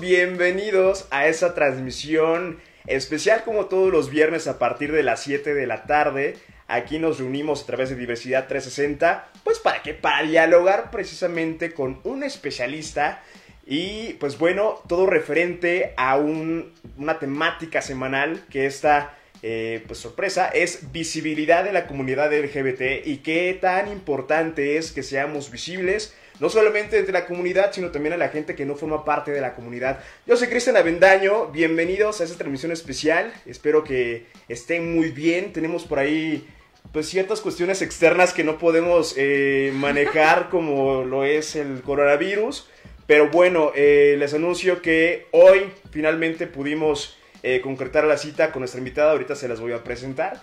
bienvenidos 0.00 1.06
a 1.10 1.26
esa 1.28 1.54
transmisión 1.54 2.58
especial 2.86 3.44
como 3.44 3.66
todos 3.66 3.92
los 3.92 4.08
viernes 4.08 4.46
a 4.48 4.58
partir 4.58 4.92
de 4.92 5.02
las 5.02 5.22
7 5.22 5.52
de 5.52 5.66
la 5.66 5.84
tarde. 5.84 6.38
Aquí 6.68 6.98
nos 6.98 7.18
reunimos 7.18 7.62
a 7.62 7.66
través 7.66 7.90
de 7.90 7.96
Diversidad 7.96 8.48
360, 8.48 9.28
pues 9.44 9.58
para 9.58 9.82
que 9.82 9.92
para 9.92 10.26
dialogar 10.26 10.90
precisamente 10.90 11.74
con 11.74 12.00
un 12.04 12.22
especialista 12.22 13.22
y 13.66 14.14
pues 14.14 14.38
bueno, 14.38 14.80
todo 14.88 15.04
referente 15.04 15.92
a 15.98 16.16
una 16.16 17.18
temática 17.18 17.82
semanal 17.82 18.42
que 18.48 18.64
esta 18.64 19.18
eh, 19.42 19.84
pues 19.86 19.98
sorpresa 19.98 20.48
es 20.48 20.90
visibilidad 20.92 21.62
de 21.62 21.72
la 21.72 21.86
comunidad 21.86 22.32
LGBT 22.32 23.06
y 23.06 23.18
qué 23.18 23.56
tan 23.60 23.92
importante 23.92 24.78
es 24.78 24.92
que 24.92 25.02
seamos 25.02 25.50
visibles 25.50 26.14
no 26.40 26.48
solamente 26.48 26.98
entre 26.98 27.12
la 27.12 27.26
comunidad, 27.26 27.72
sino 27.72 27.90
también 27.90 28.12
a 28.12 28.16
la 28.16 28.28
gente 28.28 28.54
que 28.54 28.64
no 28.64 28.76
forma 28.76 29.04
parte 29.04 29.30
de 29.32 29.40
la 29.40 29.54
comunidad. 29.54 30.00
Yo 30.26 30.36
soy 30.36 30.48
Cristian 30.48 30.76
Avendaño, 30.76 31.48
bienvenidos 31.48 32.20
a 32.20 32.24
esta 32.24 32.38
transmisión 32.38 32.72
especial, 32.72 33.32
espero 33.46 33.82
que 33.82 34.26
estén 34.48 34.94
muy 34.94 35.10
bien, 35.10 35.52
tenemos 35.52 35.84
por 35.84 35.98
ahí 35.98 36.46
pues 36.92 37.08
ciertas 37.08 37.40
cuestiones 37.40 37.82
externas 37.82 38.32
que 38.32 38.44
no 38.44 38.58
podemos 38.58 39.14
eh, 39.16 39.72
manejar 39.74 40.48
como 40.50 41.04
lo 41.04 41.24
es 41.24 41.56
el 41.56 41.82
coronavirus, 41.82 42.68
pero 43.06 43.30
bueno, 43.30 43.72
eh, 43.74 44.16
les 44.18 44.34
anuncio 44.34 44.80
que 44.80 45.26
hoy 45.32 45.70
finalmente 45.90 46.46
pudimos 46.46 47.18
eh, 47.42 47.60
concretar 47.62 48.04
la 48.04 48.16
cita 48.16 48.52
con 48.52 48.60
nuestra 48.60 48.78
invitada, 48.78 49.12
ahorita 49.12 49.34
se 49.34 49.48
las 49.48 49.60
voy 49.60 49.72
a 49.72 49.82
presentar. 49.82 50.40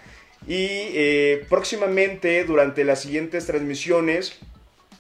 Y 0.48 1.38
próximamente, 1.50 2.44
durante 2.44 2.84
las 2.84 3.02
siguientes 3.02 3.48
transmisiones, 3.48 4.40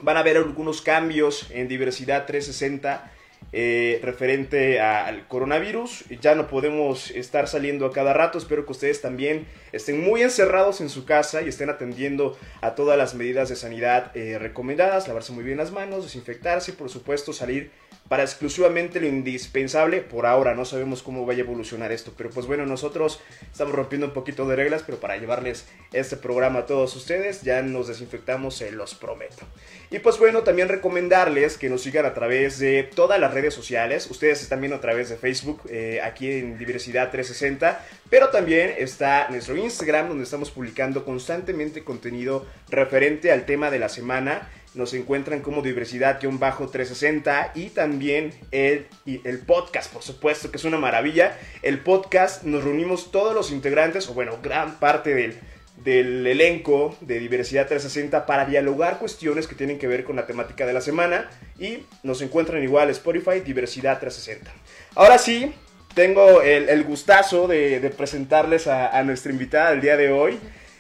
van 0.06 0.18
a 0.18 0.20
haber 0.22 0.38
algunos 0.38 0.82
cambios 0.82 1.48
en 1.50 1.68
diversidad 1.68 2.26
360 2.26 3.12
eh, 3.52 4.00
referente 4.04 4.80
al 4.80 5.28
coronavirus. 5.28 6.06
Ya 6.22 6.36
no 6.36 6.48
podemos 6.48 7.10
estar 7.12 7.48
saliendo 7.48 7.86
a 7.86 7.92
cada 7.92 8.14
rato. 8.14 8.38
Espero 8.38 8.66
que 8.66 8.72
ustedes 8.72 9.02
también 9.02 9.48
estén 9.72 10.04
muy 10.04 10.22
encerrados 10.22 10.80
en 10.82 10.90
su 10.90 11.06
casa 11.06 11.42
y 11.42 11.50
estén 11.50 11.70
atendiendo 11.70 12.38
a 12.62 12.76
todas 12.76 12.98
las 12.98 13.16
medidas 13.16 13.50
de 13.50 13.56
sanidad 13.56 14.16
eh, 14.16 14.38
recomendadas. 14.38 15.08
Lavarse 15.08 15.32
muy 15.32 15.44
bien 15.44 15.58
las 15.58 15.72
manos, 15.72 16.04
desinfectarse 16.04 16.72
y 16.72 16.76
por 16.76 16.90
supuesto 16.90 17.34
salir 17.34 17.72
para 18.08 18.24
exclusivamente 18.24 19.00
lo 19.00 19.08
indispensable 19.08 20.02
por 20.02 20.26
ahora. 20.26 20.54
No 20.54 20.66
sabemos 20.66 21.02
cómo 21.02 21.26
vaya 21.26 21.42
a 21.42 21.46
evolucionar 21.46 21.92
esto, 21.92 22.14
pero 22.16 22.30
pues 22.30 22.46
bueno, 22.46 22.66
nosotros 22.66 23.20
estamos 23.52 23.74
rompiendo 23.74 24.08
un 24.08 24.14
poquito 24.14 24.48
de 24.48 24.56
reglas, 24.56 24.84
pero 24.86 25.00
para 25.00 25.18
llevarles 25.18 25.66
este 25.92 26.16
programa 26.16 26.60
a 26.60 26.66
todos 26.66 26.96
ustedes 26.96 27.42
ya 27.42 27.62
nos 27.64 27.88
desinfectamos, 27.88 28.56
se 28.56 28.72
los 28.72 28.94
prometo. 28.94 29.46
Y 29.90 30.00
pues 30.00 30.20
bueno, 30.20 30.44
también 30.44 30.70
recomendarles 30.70 31.58
que 31.58 31.70
nos 31.70 31.82
sigan 31.82 32.06
a 32.06 32.14
través 32.14 32.60
de 32.60 32.84
todas 32.84 33.20
las 33.20 33.34
redes 33.34 33.54
sociales. 33.54 34.10
Ustedes 34.10 34.42
están 34.42 34.60
viendo 34.60 34.78
a 34.78 34.82
través 34.82 35.10
de 35.10 35.18
Facebook, 35.18 35.62
eh, 35.70 36.00
aquí 36.04 36.32
en 36.32 36.58
Diversidad 36.58 37.12
360, 37.12 37.84
pero 38.10 38.30
también 38.30 38.74
está 38.78 39.30
nuestro 39.30 39.56
Instagram 39.56 40.10
donde 40.10 40.26
estamos 40.26 40.52
publicando 40.52 41.06
constantemente 41.06 41.84
contenido 41.84 42.46
referente 42.70 43.32
al 43.32 43.46
tema 43.46 43.72
de 43.72 43.80
la 43.80 43.90
semana 43.90 44.50
nos 44.76 44.94
encuentran 44.94 45.42
como 45.42 45.62
diversidad-360 45.62 47.52
y 47.56 47.70
también 47.70 48.34
el, 48.52 48.88
el 49.06 49.40
podcast, 49.40 49.92
por 49.92 50.04
supuesto, 50.04 50.52
que 50.52 50.58
es 50.58 50.66
una 50.66 50.78
maravilla. 50.78 51.38
El 51.62 51.80
podcast 51.80 52.44
nos 52.44 52.64
reunimos 52.64 53.12
todos 53.12 53.34
los 53.34 53.52
integrantes, 53.52 54.10
o 54.10 54.14
bueno, 54.14 54.38
gran 54.44 54.80
parte 54.80 55.16
del, 55.16 55.40
del 55.84 56.26
elenco 56.26 56.96
de 57.02 57.20
Diversidad 57.20 57.68
360 57.68 58.26
para 58.26 58.46
dialogar 58.46 59.00
cuestiones 59.00 59.48
que 59.48 59.56
tienen 59.56 59.78
que 59.78 59.88
ver 59.88 60.04
con 60.04 60.16
la 60.16 60.26
temática 60.26 60.66
de 60.66 60.74
la 60.74 60.82
semana 60.82 61.30
y 61.60 61.80
nos 62.04 62.22
encuentran 62.22 62.64
igual 62.64 62.90
Spotify 62.90 63.42
Diversidad 63.42 64.00
360. 64.00 64.52
Ahora 64.96 65.18
sí, 65.18 65.54
tengo 65.94 66.42
el, 66.42 66.84
gustazo 66.84 67.48
de, 67.48 67.94
presentarles 67.96 68.68
a, 68.68 68.98
a, 68.98 69.04
nuestra 69.04 69.32
invitada 69.32 69.72
del 69.72 69.82
día 69.82 69.98
de 69.98 70.12
hoy. 70.12 70.40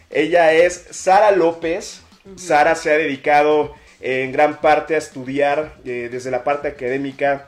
Ella 0.09 0.53
es 0.53 0.87
Sara 0.91 1.31
López. 1.31 2.01
Sara 2.35 2.75
se 2.75 2.91
ha 2.91 2.97
dedicado 2.97 3.75
en 4.01 4.31
gran 4.31 4.61
parte 4.61 4.95
a 4.95 4.97
estudiar 4.97 5.75
eh, 5.85 6.09
desde 6.11 6.31
la 6.31 6.43
parte 6.43 6.67
académica 6.67 7.47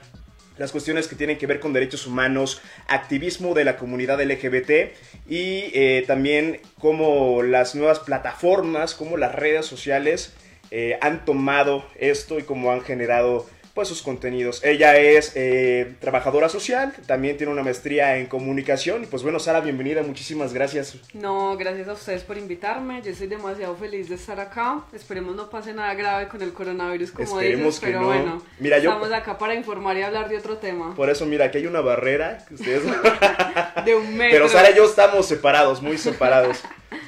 las 0.57 0.71
cuestiones 0.71 1.07
que 1.07 1.15
tienen 1.15 1.37
que 1.37 1.47
ver 1.47 1.59
con 1.59 1.73
derechos 1.73 2.07
humanos, 2.07 2.61
activismo 2.87 3.53
de 3.53 3.63
la 3.63 3.77
comunidad 3.77 4.21
LGBT 4.21 4.91
y 5.27 5.69
eh, 5.73 6.03
también 6.07 6.61
cómo 6.79 7.43
las 7.43 7.75
nuevas 7.75 7.99
plataformas, 7.99 8.95
cómo 8.95 9.17
las 9.17 9.35
redes 9.35 9.65
sociales 9.65 10.33
eh, 10.71 10.97
han 11.01 11.25
tomado 11.25 11.85
esto 11.99 12.39
y 12.39 12.43
cómo 12.43 12.71
han 12.71 12.81
generado 12.81 13.45
pues 13.77 13.89
sus 13.89 14.01
contenidos. 14.01 14.63
Ella 14.63 14.97
es 14.97 15.33
eh, 15.35 15.93
trabajadora 15.99 16.49
social, 16.49 16.95
también 17.05 17.37
tiene 17.37 17.53
una 17.53 17.61
maestría 17.61 18.17
en 18.17 18.25
comunicación. 18.25 19.03
Y 19.03 19.05
pues 19.05 19.21
bueno, 19.21 19.37
Sara, 19.37 19.59
bienvenida, 19.59 20.01
muchísimas 20.01 20.51
gracias. 20.51 20.97
No, 21.13 21.55
gracias 21.57 21.87
a 21.87 21.93
ustedes 21.93 22.23
por 22.23 22.39
invitarme. 22.39 23.03
Yo 23.03 23.11
estoy 23.11 23.27
demasiado 23.27 23.75
feliz 23.75 24.09
de 24.09 24.15
estar 24.15 24.39
acá. 24.39 24.81
Esperemos 24.93 25.35
no 25.35 25.47
pase 25.51 25.75
nada 25.75 25.93
grave 25.93 26.27
con 26.27 26.41
el 26.41 26.53
coronavirus, 26.53 27.11
como 27.11 27.39
Esperemos 27.39 27.79
pero 27.79 28.03
bueno, 28.03 28.41
mira, 28.57 28.79
yo, 28.79 28.89
estamos 28.89 29.11
acá 29.11 29.37
para 29.37 29.53
informar 29.53 29.95
y 29.95 30.01
hablar 30.01 30.27
de 30.27 30.37
otro 30.37 30.57
tema. 30.57 30.95
Por 30.95 31.11
eso, 31.11 31.27
mira, 31.27 31.45
aquí 31.45 31.59
hay 31.59 31.67
una 31.67 31.81
barrera 31.81 32.43
que 32.47 32.55
ustedes... 32.55 32.81
de 33.85 33.93
un 33.93 34.17
metro. 34.17 34.37
Pero 34.37 34.49
Sara 34.49 34.71
y 34.71 34.75
yo 34.75 34.85
estamos 34.85 35.27
separados, 35.27 35.83
muy 35.83 35.99
separados. 35.99 36.63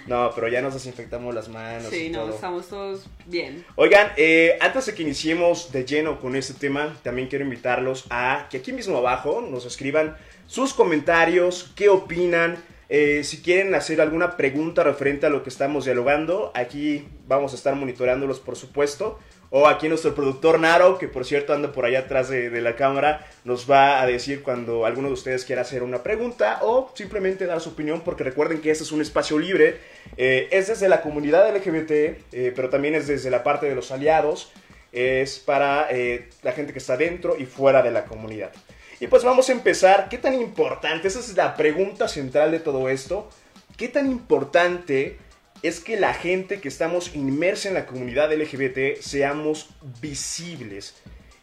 No, 0.07 0.31
pero 0.33 0.47
ya 0.47 0.61
nos 0.61 0.73
desinfectamos 0.73 1.33
las 1.33 1.49
manos. 1.49 1.89
Sí, 1.89 2.09
no, 2.09 2.27
estamos 2.29 2.67
todos 2.67 3.05
bien. 3.25 3.65
Oigan, 3.75 4.11
eh, 4.17 4.57
antes 4.59 4.87
de 4.87 4.95
que 4.95 5.03
iniciemos 5.03 5.71
de 5.71 5.85
lleno 5.85 6.19
con 6.19 6.35
este 6.35 6.53
tema, 6.53 6.97
también 7.03 7.27
quiero 7.27 7.45
invitarlos 7.45 8.05
a 8.09 8.47
que 8.49 8.57
aquí 8.57 8.73
mismo 8.73 8.97
abajo 8.97 9.41
nos 9.41 9.65
escriban 9.65 10.17
sus 10.47 10.73
comentarios, 10.73 11.71
qué 11.75 11.89
opinan. 11.89 12.57
Eh, 12.89 13.23
si 13.23 13.43
quieren 13.43 13.75
hacer 13.75 14.01
alguna 14.01 14.35
pregunta 14.35 14.83
referente 14.83 15.27
a 15.27 15.29
lo 15.29 15.43
que 15.43 15.49
estamos 15.49 15.85
dialogando, 15.85 16.51
aquí 16.55 17.07
vamos 17.27 17.53
a 17.53 17.55
estar 17.55 17.75
monitoreándolos, 17.75 18.39
por 18.39 18.55
supuesto. 18.55 19.19
O 19.51 19.67
aquí 19.67 19.89
nuestro 19.89 20.13
productor 20.13 20.59
Naro, 20.59 20.99
que 20.99 21.07
por 21.07 21.25
cierto 21.25 21.53
anda 21.53 21.71
por 21.71 21.85
allá 21.85 21.99
atrás 21.99 22.29
de, 22.29 22.61
la 22.61 22.75
cámara, 22.75 23.27
nos 23.43 23.69
va 23.69 23.99
a 23.99 24.05
decir 24.05 24.43
cuando 24.43 24.85
alguno 24.85 25.07
de 25.07 25.15
ustedes 25.15 25.43
quiera 25.43 25.63
hacer 25.63 25.81
una 25.81 26.03
pregunta 26.03 26.59
o 26.61 26.91
simplemente 26.93 27.47
dar 27.47 27.59
su 27.59 27.69
opinión, 27.69 28.01
porque 28.01 28.23
recuerden 28.23 28.61
que 28.61 28.69
este 28.69 28.83
es 28.83 28.91
un 28.91 29.01
espacio 29.01 29.39
libre. 29.39 29.79
Eh, 30.17 30.49
es 30.51 30.67
desde 30.67 30.87
la 30.87 31.01
comunidad 31.01 31.49
LGBT, 31.55 31.91
eh, 31.91 32.53
pero 32.55 32.69
también 32.69 32.93
es 32.93 33.07
desde 33.07 33.31
la 33.31 33.43
parte 33.43 33.67
de 33.67 33.73
los 33.73 33.91
aliados. 33.91 34.51
Es 34.91 35.39
para 35.39 35.87
eh, 35.89 36.29
la 36.43 36.51
gente 36.51 36.71
que 36.71 36.79
está 36.79 36.95
dentro 36.95 37.35
y 37.37 37.45
fuera 37.45 37.81
de 37.81 37.91
la 37.91 38.05
comunidad. 38.05 38.51
Y 38.99 39.07
pues 39.07 39.23
vamos 39.23 39.49
a 39.49 39.53
empezar. 39.53 40.09
¿Qué 40.09 40.19
tan 40.19 40.35
importante? 40.35 41.07
Esa 41.07 41.19
es 41.19 41.35
la 41.35 41.55
pregunta 41.55 42.07
central 42.07 42.51
de 42.51 42.59
todo 42.59 42.89
esto. 42.89 43.29
¿Qué 43.77 43.87
tan 43.87 44.11
importante 44.11 45.17
es 45.61 45.79
que 45.79 45.99
la 45.99 46.13
gente 46.13 46.59
que 46.61 46.67
estamos 46.67 47.15
inmersa 47.15 47.67
en 47.67 47.73
la 47.73 47.85
comunidad 47.85 48.33
LGBT 48.33 49.01
seamos 49.01 49.69
visibles. 50.01 50.95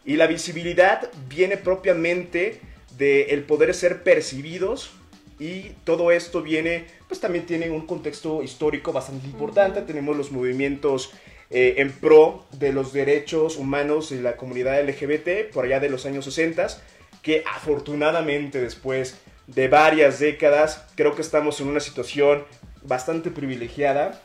Y 0.05 0.17
la 0.17 0.27
visibilidad 0.27 1.11
viene 1.29 1.57
propiamente 1.57 2.61
del 2.97 3.43
poder 3.43 3.75
ser 3.75 4.03
percibidos 4.03 4.93
y 5.39 5.73
todo 5.85 6.11
esto 6.13 6.43
viene, 6.43 6.87
pues 7.09 7.21
también 7.21 7.45
tiene 7.45 7.69
un 7.71 7.87
contexto 7.87 8.43
histórico 8.43 8.93
bastante 8.93 9.27
importante. 9.27 9.83
Tenemos 9.83 10.17
los 10.17 10.33
movimientos 10.33 11.13
eh, 11.51 11.75
en 11.79 11.93
pro 11.93 12.47
de 12.53 12.73
los 12.73 12.93
derechos 12.93 13.57
humanos 13.57 14.11
de 14.11 14.23
la 14.23 14.37
comunidad 14.37 14.83
LGBT 14.83 15.53
por 15.53 15.67
allá 15.67 15.79
de 15.79 15.91
los 15.91 16.07
años 16.07 16.25
60, 16.25 16.69
que 17.23 17.45
afortunadamente 17.53 18.61
después 18.61 19.19
de 19.47 19.69
varias 19.69 20.19
décadas 20.19 20.87
creo 20.95 21.15
que 21.15 21.23
estamos 21.23 21.61
en 21.61 21.69
una 21.69 21.81
situación 21.81 22.45
bastante 22.87 23.31
privilegiada 23.31 24.21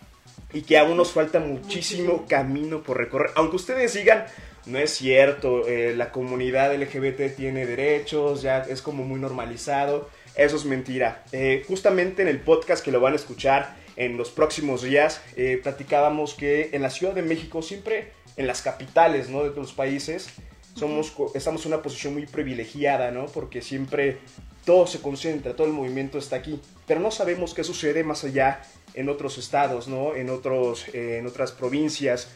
y 0.53 0.61
que 0.63 0.77
aún 0.77 0.97
nos 0.97 1.11
falta 1.11 1.39
muchísimo 1.39 2.25
camino 2.27 2.83
por 2.83 2.97
recorrer. 2.97 3.31
Aunque 3.35 3.55
ustedes 3.55 3.93
digan, 3.93 4.25
no 4.65 4.77
es 4.77 4.91
cierto, 4.91 5.67
eh, 5.67 5.93
la 5.95 6.11
comunidad 6.11 6.75
LGBT 6.75 7.35
tiene 7.35 7.65
derechos, 7.65 8.41
ya 8.41 8.59
es 8.59 8.81
como 8.81 9.03
muy 9.03 9.19
normalizado. 9.19 10.09
Eso 10.35 10.55
es 10.55 10.65
mentira. 10.65 11.23
Eh, 11.31 11.63
justamente 11.67 12.21
en 12.21 12.27
el 12.27 12.39
podcast 12.39 12.83
que 12.83 12.91
lo 12.91 12.99
van 12.99 13.13
a 13.13 13.17
escuchar 13.17 13.75
en 13.95 14.17
los 14.17 14.29
próximos 14.29 14.83
días, 14.83 15.21
eh, 15.35 15.59
platicábamos 15.61 16.33
que 16.33 16.69
en 16.73 16.81
la 16.81 16.89
Ciudad 16.89 17.13
de 17.13 17.21
México, 17.21 17.61
siempre 17.61 18.11
en 18.37 18.47
las 18.47 18.61
capitales 18.61 19.29
¿no? 19.29 19.43
de 19.43 19.49
otros 19.49 19.73
países, 19.73 20.29
somos, 20.75 21.13
estamos 21.35 21.65
en 21.65 21.73
una 21.73 21.81
posición 21.81 22.13
muy 22.13 22.25
privilegiada, 22.25 23.11
¿no? 23.11 23.25
Porque 23.25 23.61
siempre 23.61 24.19
todo 24.65 24.87
se 24.87 25.01
concentra, 25.01 25.55
todo 25.55 25.67
el 25.67 25.73
movimiento 25.73 26.17
está 26.17 26.37
aquí, 26.37 26.59
pero 26.87 26.99
no 26.99 27.11
sabemos 27.11 27.53
qué 27.53 27.63
sucede 27.63 28.03
más 28.03 28.23
allá 28.23 28.61
en 28.93 29.09
otros 29.09 29.37
estados, 29.37 29.87
¿no? 29.87 30.15
En, 30.15 30.29
otros, 30.29 30.87
eh, 30.93 31.17
en 31.19 31.27
otras 31.27 31.51
provincias. 31.51 32.29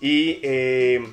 Y 0.00 0.40
eh, 0.42 1.06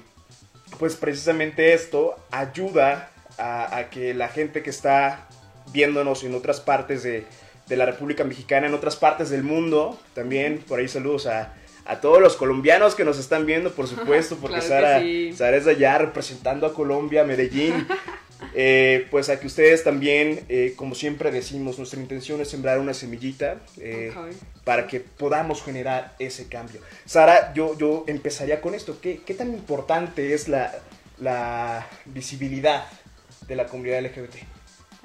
pues 0.79 0.95
precisamente 0.95 1.73
esto 1.73 2.15
ayuda 2.31 3.11
a, 3.37 3.89
que 3.91 4.13
la 4.13 4.29
gente 4.29 4.63
que 4.63 4.69
está 4.69 5.27
viéndonos 5.73 6.23
en 6.23 6.33
otras 6.35 6.61
partes 6.61 7.03
de, 7.03 7.25
la 7.69 7.85
República 7.85 8.23
Mexicana, 8.23 8.67
en 8.67 8.73
otras 8.73 8.95
partes 8.95 9.29
del 9.29 9.43
mundo, 9.43 9.99
también 10.13 10.63
por 10.67 10.79
ahí 10.79 10.87
saludos 10.87 11.27
a, 11.27 11.53
todos 12.01 12.19
los 12.19 12.35
colombianos 12.35 12.95
que 12.95 13.05
nos 13.05 13.19
están 13.19 13.45
viendo, 13.45 13.71
por 13.71 13.87
supuesto, 13.87 14.37
porque 14.41 14.61
Sara, 14.61 15.03
Sara 15.35 15.57
es 15.57 15.67
allá 15.67 15.97
representando 15.99 16.65
a 16.65 16.73
Colombia, 16.73 17.23
Medellín. 17.23 17.87
eh, 18.53 19.07
pues 19.11 19.29
a 19.29 19.39
que 19.39 19.47
ustedes 19.47 19.83
también, 19.83 20.45
eh, 20.49 20.73
como 20.75 20.95
siempre 20.95 21.31
decimos, 21.31 21.77
nuestra 21.77 21.99
intención 21.99 22.41
es 22.41 22.49
sembrar 22.49 22.79
una 22.79 22.93
semillita 22.93 23.57
eh, 23.77 24.13
para 24.63 24.87
que 24.87 24.99
podamos 24.99 25.63
generar 25.63 26.15
ese 26.19 26.47
cambio. 26.47 26.81
Sara, 27.05 27.53
yo, 27.53 27.77
yo 27.77 28.03
empezaría 28.07 28.61
con 28.61 28.75
esto. 28.75 28.99
¿Qué, 29.01 29.21
qué 29.25 29.33
tan 29.33 29.53
importante 29.53 30.33
es 30.33 30.47
la, 30.47 30.73
la 31.19 31.87
visibilidad 32.05 32.85
de 33.47 33.55
la 33.55 33.65
comunidad 33.65 34.03
LGBT? 34.03 34.35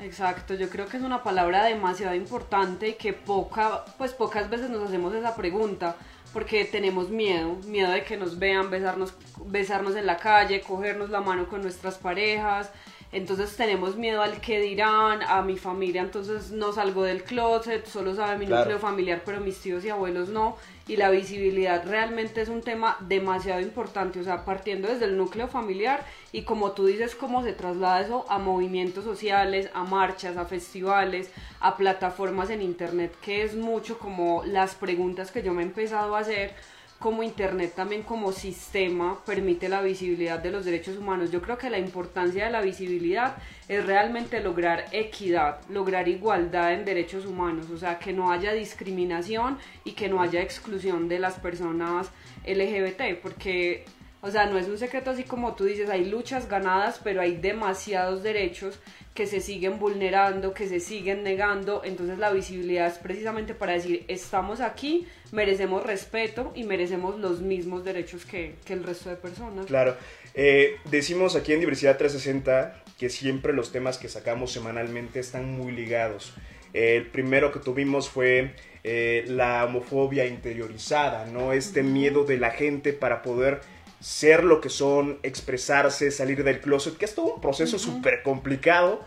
Exacto, 0.01 0.55
yo 0.55 0.71
creo 0.71 0.87
que 0.87 0.97
es 0.97 1.03
una 1.03 1.23
palabra 1.23 1.63
demasiado 1.65 2.15
importante 2.15 2.89
y 2.89 2.93
que 2.95 3.13
poca, 3.13 3.85
pues 3.99 4.13
pocas 4.15 4.49
veces 4.49 4.71
nos 4.71 4.89
hacemos 4.89 5.15
esa 5.15 5.37
pregunta 5.37 5.97
porque 6.33 6.65
tenemos 6.65 7.11
miedo, 7.11 7.57
miedo 7.67 7.91
de 7.91 8.05
que 8.05 8.17
nos 8.17 8.39
vean, 8.39 8.71
besarnos, 8.71 9.15
besarnos 9.47 9.97
en 9.97 10.07
la 10.07 10.17
calle, 10.17 10.63
cogernos 10.63 11.11
la 11.11 11.21
mano 11.21 11.49
con 11.49 11.61
nuestras 11.61 11.99
parejas, 11.99 12.71
entonces 13.13 13.57
tenemos 13.57 13.97
miedo 13.97 14.23
al 14.23 14.41
que 14.41 14.61
dirán, 14.61 15.23
a 15.23 15.43
mi 15.43 15.57
familia, 15.57 16.03
entonces 16.03 16.53
no 16.53 16.73
salgo 16.73 17.03
del 17.03 17.25
closet, 17.25 17.85
solo 17.87 18.15
sabe 18.15 18.39
mi 18.39 18.47
núcleo 18.47 18.79
familiar, 18.79 19.23
pero 19.25 19.41
mis 19.41 19.59
tíos 19.61 19.85
y 19.85 19.89
abuelos 19.89 20.29
no, 20.29 20.57
y 20.87 20.97
la 20.97 21.11
visibilidad 21.11 21.85
realmente 21.85 22.41
es 22.41 22.49
un 22.49 22.63
tema 22.63 22.97
demasiado 23.01 23.61
importante, 23.61 24.21
o 24.21 24.25
sea, 24.25 24.45
partiendo 24.45 24.89
desde 24.89 25.07
el 25.07 25.17
núcleo 25.17 25.49
familiar 25.49 26.05
y 26.31 26.43
como 26.43 26.71
tú 26.71 26.87
dices, 26.87 27.17
cómo 27.17 27.43
se 27.43 27.53
traslada 27.53 28.01
eso 28.01 28.27
a 28.29 28.39
movimientos 28.39 29.05
sociales, 29.05 29.71
a 29.75 29.83
marchas, 29.83 30.37
a 30.37 30.45
festivales, 30.45 31.33
a 31.59 31.77
plataformas 31.77 32.51
en 32.51 32.63
internet, 32.63 33.13
que 33.21 33.43
es 33.43 33.57
mucho 33.57 33.99
como 33.99 34.45
las 34.45 34.77
preguntas 34.77 35.33
que 35.33 35.43
yo 35.43 35.53
me 35.53 35.63
he 35.63 35.67
empezado 35.67 36.15
a 36.15 36.21
hacer 36.21 36.55
como 37.01 37.23
Internet 37.23 37.73
también 37.75 38.03
como 38.03 38.31
sistema 38.31 39.19
permite 39.25 39.71
la 39.71 39.81
visibilidad 39.81 40.39
de 40.39 40.51
los 40.51 40.67
derechos 40.67 40.99
humanos. 40.99 41.33
Yo 41.33 41.41
creo 41.41 41.57
que 41.57 41.71
la 41.71 41.79
importancia 41.79 42.45
de 42.45 42.51
la 42.51 42.61
visibilidad 42.61 43.39
es 43.69 43.85
realmente 43.87 44.41
lograr 44.41 44.85
equidad, 44.93 45.61
lograr 45.71 46.09
igualdad 46.09 46.75
en 46.75 46.85
derechos 46.85 47.25
humanos, 47.25 47.71
o 47.71 47.79
sea, 47.79 47.99
que 47.99 48.13
no 48.13 48.31
haya 48.31 48.53
discriminación 48.53 49.57
y 49.83 49.93
que 49.93 50.11
no 50.11 50.21
haya 50.21 50.43
exclusión 50.43 51.09
de 51.09 51.19
las 51.19 51.39
personas 51.39 52.11
LGBT, 52.47 53.19
porque 53.23 53.87
o 54.23 54.31
sea, 54.31 54.47
no 54.47 54.59
es 54.59 54.69
un 54.69 54.77
secreto 54.77 55.11
así 55.11 55.25
como 55.25 55.55
tú 55.55 55.65
dices, 55.65 55.89
hay 55.89 56.05
luchas 56.05 56.49
ganadas, 56.49 57.01
pero 57.03 57.23
hay 57.23 57.37
demasiados 57.37 58.23
derechos 58.23 58.79
que 59.15 59.27
se 59.27 59.41
siguen 59.41 59.79
vulnerando, 59.79 60.53
que 60.53 60.69
se 60.69 60.79
siguen 60.79 61.23
negando. 61.23 61.83
Entonces 61.85 62.19
la 62.19 62.31
visibilidad 62.31 62.87
es 62.87 62.99
precisamente 62.99 63.55
para 63.55 63.73
decir, 63.73 64.05
estamos 64.09 64.61
aquí, 64.61 65.07
merecemos 65.33 65.85
respeto 65.85 66.53
y 66.55 66.65
merecemos 66.65 67.19
los 67.19 67.41
mismos 67.41 67.83
derechos 67.83 68.27
que, 68.27 68.57
el 68.69 68.85
resto 68.85 69.09
de 69.09 69.17
personas. 69.17 69.67
Claro. 69.67 69.97
Eh, 70.35 70.77
decimos 70.91 71.35
aquí 71.35 71.53
en 71.53 71.61
Diversidad 71.61 71.97
360 71.97 72.85
que 72.99 73.09
siempre 73.09 73.55
los 73.55 73.73
temas 73.73 73.97
que 73.97 74.09
sacamos 74.09 74.53
semanalmente 74.53 75.21
están 75.21 75.51
muy 75.57 75.73
ligados. 75.73 76.35
el 76.73 77.07
primero 77.07 77.51
que 77.51 77.59
tuvimos 77.59 78.09
fue 78.09 78.55
eh, 78.85 79.25
la 79.27 79.65
homofobia 79.65 80.27
interiorizada, 80.27 81.27
¿no? 81.27 81.53
Este 81.53 81.83
miedo 81.83 82.25
de 82.25 82.39
la 82.39 82.51
gente 82.51 82.93
para 82.93 83.23
poder 83.23 83.61
ser 84.01 84.45
lo 84.45 84.61
que 84.61 84.71
son, 84.71 85.19
expresarse, 85.23 86.11
salir 86.11 86.43
del 86.43 86.61
closet, 86.61 86.97
que 86.97 87.05
es 87.05 87.15
todo 87.15 87.35
un 87.35 87.41
proceso 87.41 87.79
súper 87.79 88.23
complicado. 88.23 89.05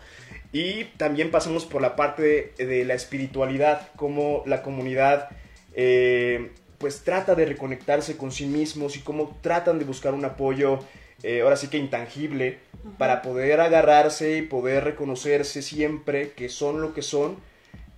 Y 0.52 0.84
también 0.96 1.32
pasamos 1.32 1.66
por 1.66 1.82
la 1.82 1.96
parte 1.96 2.52
de, 2.56 2.84
la 2.84 2.94
espiritualidad, 2.94 3.88
cómo 3.96 4.44
la 4.46 4.62
comunidad 4.62 5.28
eh, 5.74 6.52
pues 6.78 7.02
trata 7.02 7.34
de 7.34 7.44
reconectarse 7.44 8.16
con 8.16 8.30
sí 8.30 8.46
mismos 8.46 8.96
y 8.96 9.00
cómo 9.00 9.36
tratan 9.40 9.80
de 9.80 9.84
buscar 9.84 10.14
un 10.14 10.24
apoyo, 10.24 10.78
eh, 11.24 11.40
ahora 11.40 11.56
sí 11.56 11.66
que 11.66 11.78
intangible, 11.78 12.58
para 12.98 13.20
poder 13.20 13.60
agarrarse 13.60 14.36
y 14.36 14.42
poder 14.42 14.84
reconocerse 14.84 15.60
siempre 15.60 16.30
que 16.32 16.48
son 16.48 16.80
lo 16.80 16.94
que 16.94 17.02
son. 17.02 17.36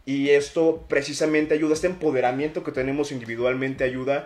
Y 0.06 0.31
esto 0.31 0.87
precisamente 0.88 1.52
ayuda, 1.52 1.75
este 1.75 1.88
empoderamiento 1.88 2.64
que 2.64 2.72
tenemos 2.72 3.12
individualmente 3.12 3.84
ayuda 3.84 4.25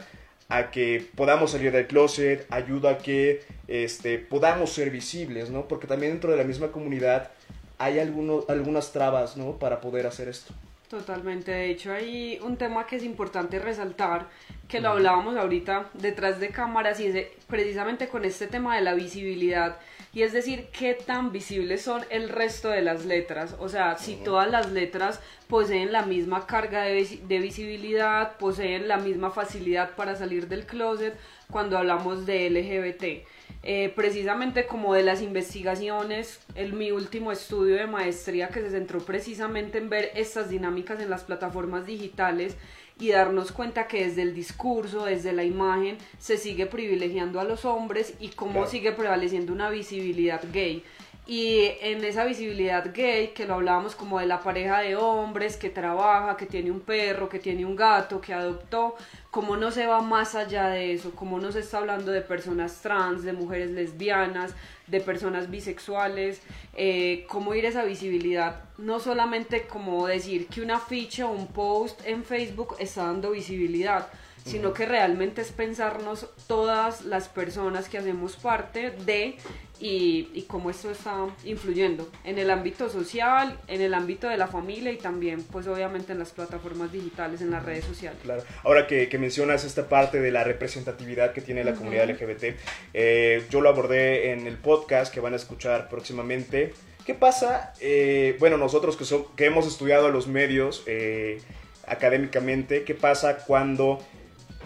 a 0.50 0.70
que 0.70 1.08
podamos 1.14 1.52
salir 1.52 1.72
del 1.72 1.86
closet, 1.86 2.46
ayuda 2.50 2.90
a 2.90 2.98
que 2.98 3.42
este, 3.68 4.18
podamos 4.18 4.70
ser 4.70 4.90
visibles, 4.90 5.48
¿no? 5.48 5.68
Porque 5.68 5.86
también 5.86 6.12
dentro 6.12 6.32
de 6.32 6.36
la 6.36 6.44
misma 6.44 6.72
comunidad 6.72 7.30
hay 7.78 7.98
algunos, 7.98 8.48
algunas 8.50 8.92
trabas, 8.92 9.36
¿no? 9.36 9.58
Para 9.58 9.80
poder 9.80 10.06
hacer 10.06 10.28
esto. 10.28 10.52
Totalmente, 10.88 11.52
de 11.52 11.70
hecho 11.70 11.92
hay 11.92 12.40
un 12.42 12.56
tema 12.56 12.84
que 12.84 12.96
es 12.96 13.04
importante 13.04 13.60
resaltar, 13.60 14.26
que 14.66 14.80
lo 14.80 14.88
hablábamos 14.88 15.36
ahorita 15.36 15.88
detrás 15.94 16.40
de 16.40 16.48
cámaras 16.48 16.98
y 16.98 17.06
es 17.06 17.28
precisamente 17.46 18.08
con 18.08 18.24
este 18.24 18.48
tema 18.48 18.74
de 18.74 18.82
la 18.82 18.94
visibilidad 18.94 19.78
y 20.12 20.22
es 20.22 20.32
decir, 20.32 20.68
qué 20.76 20.94
tan 20.94 21.30
visibles 21.30 21.82
son 21.82 22.02
el 22.10 22.28
resto 22.28 22.68
de 22.68 22.82
las 22.82 23.04
letras, 23.04 23.54
o 23.60 23.68
sea, 23.68 23.96
si 23.96 24.16
todas 24.16 24.50
las 24.50 24.72
letras 24.72 25.20
poseen 25.46 25.92
la 25.92 26.02
misma 26.02 26.46
carga 26.46 26.82
de, 26.82 27.38
visibilidad, 27.38 28.36
poseen 28.36 28.88
la 28.88 28.96
misma 28.96 29.30
facilidad 29.30 29.94
para 29.94 30.16
salir 30.16 30.48
del 30.48 30.66
closet 30.66 31.16
cuando 31.50 31.78
hablamos 31.78 32.26
de 32.26 32.50
LGBT. 32.50 33.26
Eh, 33.62 33.92
precisamente 33.94 34.66
como 34.66 34.94
de 34.94 35.02
las 35.02 35.20
investigaciones, 35.22 36.40
el, 36.54 36.72
mi 36.72 36.92
último 36.92 37.30
estudio 37.30 37.76
de 37.76 37.86
maestría 37.86 38.48
que 38.48 38.60
se 38.62 38.70
centró 38.70 39.00
precisamente 39.00 39.78
en 39.78 39.90
ver 39.90 40.12
estas 40.14 40.48
dinámicas 40.48 41.00
en 41.00 41.10
las 41.10 41.24
plataformas 41.24 41.84
digitales 41.84 42.56
y 43.00 43.10
darnos 43.10 43.50
cuenta 43.50 43.88
que 43.88 44.06
desde 44.06 44.22
el 44.22 44.34
discurso, 44.34 45.06
desde 45.06 45.32
la 45.32 45.42
imagen, 45.42 45.96
se 46.18 46.36
sigue 46.36 46.66
privilegiando 46.66 47.40
a 47.40 47.44
los 47.44 47.64
hombres 47.64 48.14
y 48.20 48.28
cómo 48.28 48.66
sigue 48.66 48.92
prevaleciendo 48.92 49.52
una 49.52 49.70
visibilidad 49.70 50.42
gay. 50.52 50.84
Y 51.26 51.72
en 51.80 52.02
esa 52.04 52.24
visibilidad 52.24 52.92
gay, 52.92 53.28
que 53.28 53.46
lo 53.46 53.54
hablábamos 53.54 53.94
como 53.94 54.18
de 54.18 54.26
la 54.26 54.40
pareja 54.40 54.80
de 54.80 54.96
hombres 54.96 55.56
que 55.56 55.70
trabaja, 55.70 56.36
que 56.36 56.46
tiene 56.46 56.70
un 56.70 56.80
perro, 56.80 57.28
que 57.28 57.38
tiene 57.38 57.64
un 57.64 57.76
gato, 57.76 58.20
que 58.20 58.34
adoptó, 58.34 58.96
cómo 59.30 59.56
no 59.56 59.70
se 59.70 59.86
va 59.86 60.02
más 60.02 60.34
allá 60.34 60.66
de 60.68 60.92
eso, 60.92 61.12
cómo 61.14 61.38
no 61.38 61.52
se 61.52 61.60
está 61.60 61.78
hablando 61.78 62.10
de 62.10 62.20
personas 62.20 62.82
trans, 62.82 63.22
de 63.22 63.32
mujeres 63.32 63.70
lesbianas, 63.70 64.54
de 64.90 65.00
personas 65.00 65.50
bisexuales, 65.50 66.40
eh, 66.74 67.24
cómo 67.28 67.54
ir 67.54 67.66
a 67.66 67.70
esa 67.70 67.84
visibilidad, 67.84 68.64
no 68.78 69.00
solamente 69.00 69.66
como 69.66 70.06
decir 70.06 70.46
que 70.48 70.60
una 70.62 70.80
ficha 70.80 71.26
o 71.26 71.32
un 71.32 71.46
post 71.46 72.00
en 72.04 72.24
Facebook 72.24 72.76
está 72.78 73.04
dando 73.04 73.30
visibilidad, 73.30 74.08
sino 74.44 74.72
que 74.72 74.86
realmente 74.86 75.42
es 75.42 75.52
pensarnos 75.52 76.26
todas 76.46 77.04
las 77.04 77.28
personas 77.28 77.88
que 77.88 77.98
hacemos 77.98 78.36
parte 78.36 78.90
de 78.90 79.36
y, 79.80 80.44
cómo 80.46 80.70
esto 80.70 80.90
está 80.90 81.26
influyendo 81.44 82.10
en 82.24 82.38
el 82.38 82.50
ámbito 82.50 82.88
social, 82.90 83.58
en 83.66 83.80
el 83.80 83.94
ámbito 83.94 84.28
de 84.28 84.36
la 84.36 84.46
familia 84.46 84.92
y 84.92 84.96
también 84.96 85.42
pues 85.44 85.66
obviamente 85.66 86.12
en 86.12 86.18
las 86.18 86.30
plataformas 86.32 86.92
digitales, 86.92 87.40
en 87.40 87.50
las 87.50 87.64
redes 87.64 87.84
sociales. 87.84 88.18
Claro, 88.22 88.42
ahora 88.62 88.86
que, 88.86 89.08
mencionas 89.20 89.64
esta 89.64 89.88
parte 89.88 90.20
de 90.20 90.30
la 90.30 90.44
representatividad 90.44 91.32
que 91.32 91.40
tiene 91.40 91.62
la 91.64 91.74
comunidad 91.74 92.08
LGBT, 92.10 92.56
eh, 92.94 93.44
yo 93.50 93.60
lo 93.60 93.68
abordé 93.68 94.32
en 94.32 94.46
el 94.46 94.56
podcast 94.56 95.12
que 95.12 95.20
van 95.20 95.34
a 95.34 95.36
escuchar 95.36 95.88
próximamente. 95.88 96.72
¿Qué 97.04 97.14
pasa? 97.14 97.72
Eh, 97.80 98.36
bueno, 98.38 98.56
nosotros 98.56 98.96
que, 98.96 99.04
que 99.36 99.46
hemos 99.46 99.66
estudiado 99.66 100.10
los 100.10 100.26
medios 100.26 100.82
eh, 100.86 101.40
académicamente, 101.86 102.84
¿qué 102.84 102.94
pasa 102.94 103.38
cuando 103.38 103.98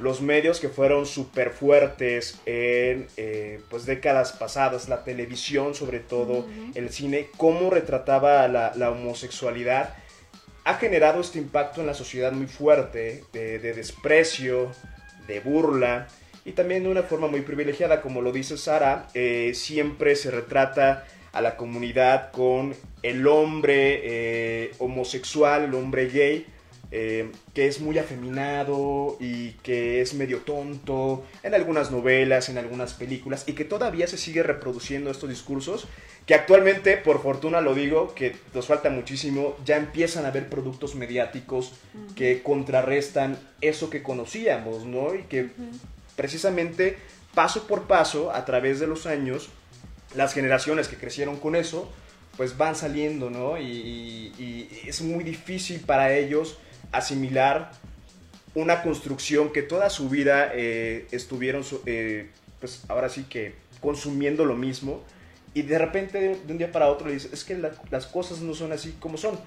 los 0.00 0.20
medios 0.20 0.60
que 0.60 0.68
fueron 0.68 1.06
súper 1.06 1.50
fuertes 1.50 2.40
en 2.46 3.06
eh, 3.16 3.60
pues 3.70 3.86
décadas 3.86 4.32
pasadas, 4.32 4.88
la 4.88 5.04
televisión 5.04 5.74
sobre 5.74 6.00
todo, 6.00 6.46
el 6.74 6.90
cine, 6.90 7.28
cómo 7.36 7.70
retrataba 7.70 8.48
la, 8.48 8.72
la, 8.74 8.90
homosexualidad, 8.90 9.94
ha 10.64 10.74
generado 10.74 11.20
este 11.20 11.38
impacto 11.38 11.80
en 11.80 11.86
la 11.86 11.94
sociedad 11.94 12.32
muy 12.32 12.46
fuerte, 12.46 13.24
de, 13.32 13.58
desprecio, 13.58 14.72
de 15.28 15.40
burla, 15.40 16.08
y 16.44 16.52
también 16.52 16.82
de 16.82 16.88
una 16.90 17.02
forma 17.02 17.28
muy 17.28 17.42
privilegiada, 17.42 18.02
como 18.02 18.20
lo 18.20 18.32
dice 18.32 18.56
Sara, 18.58 19.06
eh, 19.14 19.52
siempre 19.54 20.16
se 20.16 20.30
retrata 20.30 21.06
a 21.32 21.40
la 21.40 21.56
comunidad 21.56 22.30
con 22.32 22.74
el 23.02 23.26
hombre 23.26 24.00
eh, 24.04 24.72
homosexual, 24.78 25.64
el 25.64 25.74
hombre 25.74 26.08
gay, 26.08 26.46
eh, 26.96 27.32
que 27.54 27.66
es 27.66 27.80
muy 27.80 27.98
afeminado 27.98 29.16
y 29.18 29.54
que 29.64 30.00
es 30.00 30.14
medio 30.14 30.42
tonto 30.42 31.26
en 31.42 31.52
algunas 31.52 31.90
novelas, 31.90 32.48
en 32.50 32.56
algunas 32.56 32.94
películas, 32.94 33.42
y 33.48 33.54
que 33.54 33.64
todavía 33.64 34.06
se 34.06 34.16
sigue 34.16 34.44
reproduciendo 34.44 35.10
estos 35.10 35.28
discursos, 35.28 35.88
que 36.24 36.34
actualmente, 36.34 36.96
por 36.96 37.20
fortuna 37.20 37.60
lo 37.60 37.74
digo, 37.74 38.14
que 38.14 38.36
nos 38.54 38.68
falta 38.68 38.90
muchísimo, 38.90 39.56
ya 39.64 39.76
empiezan 39.76 40.24
a 40.24 40.28
haber 40.28 40.48
productos 40.48 40.94
mediáticos 40.94 41.72
que 42.14 42.44
contrarrestan 42.44 43.40
eso 43.60 43.90
que 43.90 44.04
conocíamos, 44.04 44.84
¿no? 44.84 45.16
Y 45.16 45.24
que 45.24 45.48
precisamente 46.14 46.96
paso 47.34 47.66
por 47.66 47.88
paso, 47.88 48.30
a 48.30 48.44
través 48.44 48.78
de 48.78 48.86
los 48.86 49.06
años, 49.06 49.48
las 50.14 50.32
generaciones 50.32 50.86
que 50.86 50.94
crecieron 50.94 51.40
con 51.40 51.56
eso, 51.56 51.90
pues 52.36 52.56
van 52.56 52.76
saliendo, 52.76 53.30
¿no? 53.30 53.58
Y, 53.58 54.32
y 54.38 54.80
es 54.86 55.02
muy 55.02 55.24
difícil 55.24 55.80
para 55.80 56.14
ellos 56.14 56.58
asimilar 56.92 57.72
una 58.54 58.82
construcción 58.82 59.52
que 59.52 59.62
toda 59.62 59.90
su 59.90 60.08
vida 60.08 60.50
eh, 60.54 61.06
estuvieron, 61.10 61.64
eh, 61.86 62.30
pues 62.60 62.84
ahora 62.88 63.08
sí 63.08 63.24
que 63.24 63.54
consumiendo 63.80 64.44
lo 64.44 64.56
mismo 64.56 65.02
y 65.54 65.62
de 65.62 65.78
repente 65.78 66.18
de, 66.20 66.52
un 66.52 66.58
día 66.58 66.72
para 66.72 66.88
otro 66.88 67.06
le 67.06 67.14
dices, 67.14 67.32
es 67.32 67.44
que 67.44 67.56
las 67.90 68.06
cosas 68.06 68.40
no 68.40 68.54
son 68.54 68.72
así 68.72 68.96
como 68.98 69.16
son. 69.16 69.38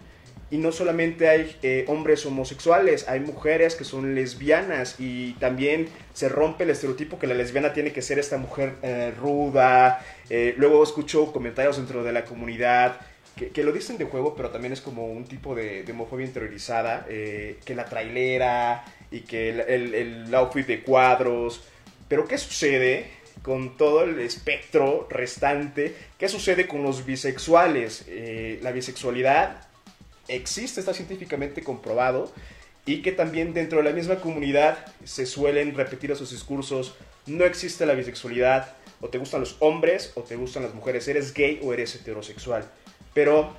Y 0.49 0.57
no 0.57 0.71
solamente 0.71 1.27
hay 1.27 1.57
eh, 1.61 1.83
hombres 1.89 2.25
homosexuales, 2.25 3.09
hay 3.09 3.19
mujeres 3.19 3.75
que 3.75 3.83
son 3.83 4.15
lesbianas 4.15 4.95
y 4.97 5.33
también 5.33 5.89
se 6.13 6.29
rompe 6.29 6.63
el 6.63 6.69
estereotipo 6.69 7.19
que 7.19 7.27
la 7.27 7.33
lesbiana 7.33 7.73
tiene 7.73 7.91
que 7.91 8.01
ser 8.01 8.17
esta 8.17 8.37
mujer 8.37 8.75
eh, 8.81 9.13
ruda. 9.19 10.01
Eh, 10.29 10.55
luego 10.57 10.81
escucho 10.81 11.33
comentarios 11.33 11.75
dentro 11.75 12.01
de 12.01 12.13
la 12.13 12.23
comunidad 12.23 13.01
que, 13.37 13.63
lo 13.63 13.71
dicen 13.71 13.97
de 13.97 14.05
juego, 14.05 14.35
pero 14.35 14.49
también 14.49 14.73
es 14.73 14.81
como 14.81 15.05
un 15.07 15.25
tipo 15.25 15.55
de, 15.55 15.85
homofobia 15.89 16.25
interiorizada, 16.25 17.05
que 17.07 17.73
la 17.75 17.85
trailera 17.85 18.83
y 19.11 19.21
que 19.21 19.49
el, 19.49 19.93
el 19.93 20.35
outfit 20.35 20.67
de 20.67 20.83
cuadros. 20.83 21.63
Pero 22.09 22.27
¿qué 22.27 22.37
sucede? 22.37 23.17
con 23.41 23.77
todo 23.77 24.03
el 24.03 24.19
espectro 24.19 25.07
restante. 25.09 25.95
¿Qué 26.17 26.27
sucede 26.27 26.67
con 26.67 26.83
los 26.83 27.05
bisexuales? 27.05 28.05
Eh, 28.07 28.59
la 28.61 28.71
bisexualidad 28.71 29.67
existe, 30.27 30.79
está 30.79 30.93
científicamente 30.93 31.63
comprobado 31.63 32.33
y 32.85 33.01
que 33.01 33.11
también 33.11 33.53
dentro 33.53 33.79
de 33.79 33.85
la 33.85 33.91
misma 33.91 34.17
comunidad 34.17 34.93
se 35.03 35.25
suelen 35.25 35.75
repetir 35.75 36.11
esos 36.11 36.31
discursos, 36.31 36.95
no 37.25 37.43
existe 37.45 37.85
la 37.85 37.93
bisexualidad, 37.93 38.73
o 39.01 39.09
te 39.09 39.17
gustan 39.17 39.41
los 39.41 39.57
hombres 39.59 40.13
o 40.15 40.23
te 40.23 40.35
gustan 40.37 40.63
las 40.63 40.73
mujeres, 40.73 41.07
eres 41.07 41.33
gay 41.33 41.59
o 41.63 41.73
eres 41.73 41.95
heterosexual. 41.95 42.69
Pero 43.17 43.51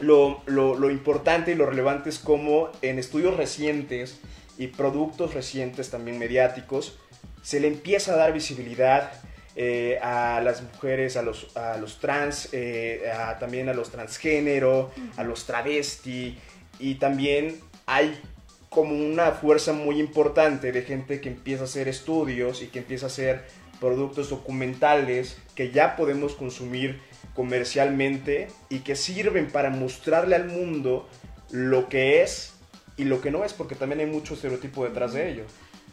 lo, 0.00 0.40
lo 0.46 0.90
importante 0.90 1.52
y 1.52 1.56
lo 1.56 1.66
relevante 1.66 2.08
es 2.08 2.18
como 2.18 2.70
en 2.80 2.98
estudios 2.98 3.36
recientes 3.36 4.18
y 4.56 4.68
productos 4.68 5.34
recientes 5.34 5.90
también 5.90 6.18
mediáticos, 6.18 6.98
se 7.42 7.60
le 7.60 7.68
empieza 7.68 8.14
a 8.14 8.16
dar 8.16 8.32
visibilidad 8.32 9.12
eh, 9.56 9.98
a 10.02 10.40
las 10.42 10.62
mujeres, 10.62 11.18
a 11.18 11.22
los, 11.22 11.54
a 11.54 11.76
los 11.76 12.00
trans, 12.00 12.48
eh, 12.52 13.02
también 13.38 13.68
a 13.68 13.74
los 13.74 13.90
transgénero, 13.90 14.90
a 15.18 15.22
los 15.22 15.44
travesti, 15.44 16.38
y 16.78 16.94
también 16.94 17.60
hay 17.84 18.18
como 18.70 18.94
una 18.94 19.32
fuerza 19.32 19.74
muy 19.74 20.00
importante 20.00 20.72
de 20.72 20.80
gente 20.80 21.20
que 21.20 21.28
empieza 21.28 21.64
a 21.64 21.66
hacer 21.66 21.88
estudios 21.88 22.62
y 22.62 22.68
que 22.68 22.78
empieza 22.78 23.04
a 23.04 23.08
hacer 23.08 23.44
productos 23.80 24.30
documentales 24.30 25.36
que 25.54 25.72
ya 25.72 25.94
podemos 25.94 26.32
consumir 26.32 27.02
comercialmente 27.34 28.48
y 28.68 28.80
que 28.80 28.96
sirven 28.96 29.48
para 29.48 29.70
mostrarle 29.70 30.36
al 30.36 30.46
mundo 30.46 31.08
lo 31.50 31.88
que 31.88 32.22
es 32.22 32.54
y 32.96 33.04
lo 33.04 33.20
que 33.20 33.30
no 33.30 33.44
es, 33.44 33.52
porque 33.52 33.74
también 33.74 34.00
hay 34.00 34.06
mucho 34.06 34.34
estereotipo 34.34 34.84
detrás 34.84 35.12
de 35.12 35.30
ello. 35.30 35.44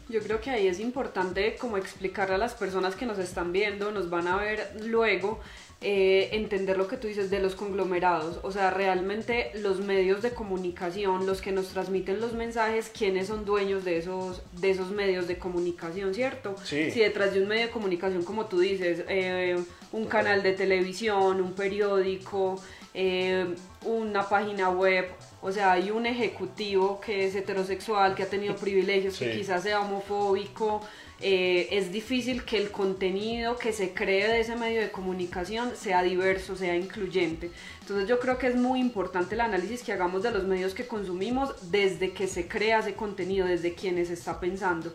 Yo 0.08 0.20
creo 0.20 0.40
que 0.40 0.50
ahí 0.50 0.66
es 0.66 0.78
importante 0.78 1.56
como 1.56 1.76
explicarle 1.76 2.34
a 2.34 2.38
las 2.38 2.54
personas 2.54 2.96
que 2.96 3.06
nos 3.06 3.18
están 3.18 3.52
viendo, 3.52 3.92
nos 3.92 4.10
van 4.10 4.28
a 4.28 4.36
ver 4.36 4.72
luego, 4.84 5.40
eh, 5.80 6.28
entender 6.32 6.76
lo 6.76 6.86
que 6.86 6.96
tú 6.96 7.08
dices 7.08 7.30
de 7.30 7.40
los 7.40 7.54
conglomerados, 7.54 8.38
o 8.42 8.52
sea, 8.52 8.70
realmente 8.70 9.50
los 9.54 9.80
medios 9.80 10.22
de 10.22 10.30
comunicación, 10.30 11.26
los 11.26 11.40
que 11.40 11.50
nos 11.50 11.68
transmiten 11.68 12.20
los 12.20 12.34
mensajes, 12.34 12.90
quiénes 12.96 13.28
son 13.28 13.44
dueños 13.44 13.84
de 13.84 13.98
esos, 13.98 14.42
de 14.60 14.70
esos 14.70 14.90
medios 14.90 15.26
de 15.26 15.38
comunicación, 15.38 16.14
¿cierto? 16.14 16.54
Sí. 16.62 16.90
Si 16.90 17.00
detrás 17.00 17.32
de 17.34 17.42
un 17.42 17.48
medio 17.48 17.66
de 17.66 17.72
comunicación, 17.72 18.22
como 18.22 18.46
tú 18.46 18.60
dices, 18.60 19.04
eh, 19.08 19.56
un 19.92 20.06
canal 20.06 20.42
de 20.42 20.52
televisión, 20.52 21.40
un 21.40 21.52
periódico, 21.52 22.60
eh, 22.94 23.54
una 23.84 24.28
página 24.28 24.70
web, 24.70 25.06
o 25.40 25.50
sea, 25.50 25.72
hay 25.72 25.90
un 25.90 26.06
ejecutivo 26.06 27.00
que 27.00 27.26
es 27.26 27.34
heterosexual, 27.34 28.14
que 28.14 28.22
ha 28.22 28.28
tenido 28.28 28.54
privilegios, 28.66 29.18
que 29.18 29.32
quizás 29.32 29.62
sea 29.62 29.80
homofóbico. 29.80 30.80
Eh, 31.24 31.68
es 31.70 31.92
difícil 31.92 32.44
que 32.44 32.56
el 32.58 32.72
contenido 32.72 33.56
que 33.56 33.72
se 33.72 33.94
cree 33.94 34.26
de 34.26 34.40
ese 34.40 34.56
medio 34.56 34.80
de 34.80 34.90
comunicación 34.90 35.76
sea 35.76 36.02
diverso, 36.02 36.56
sea 36.56 36.76
incluyente. 36.76 37.52
Entonces 37.80 38.08
yo 38.08 38.18
creo 38.18 38.38
que 38.38 38.48
es 38.48 38.56
muy 38.56 38.80
importante 38.80 39.36
el 39.36 39.40
análisis 39.40 39.84
que 39.84 39.92
hagamos 39.92 40.24
de 40.24 40.32
los 40.32 40.44
medios 40.44 40.74
que 40.74 40.86
consumimos 40.86 41.70
desde 41.70 42.10
que 42.12 42.26
se 42.26 42.48
crea 42.48 42.80
ese 42.80 42.94
contenido, 42.94 43.46
desde 43.46 43.74
quienes 43.74 44.10
está 44.10 44.40
pensando. 44.40 44.92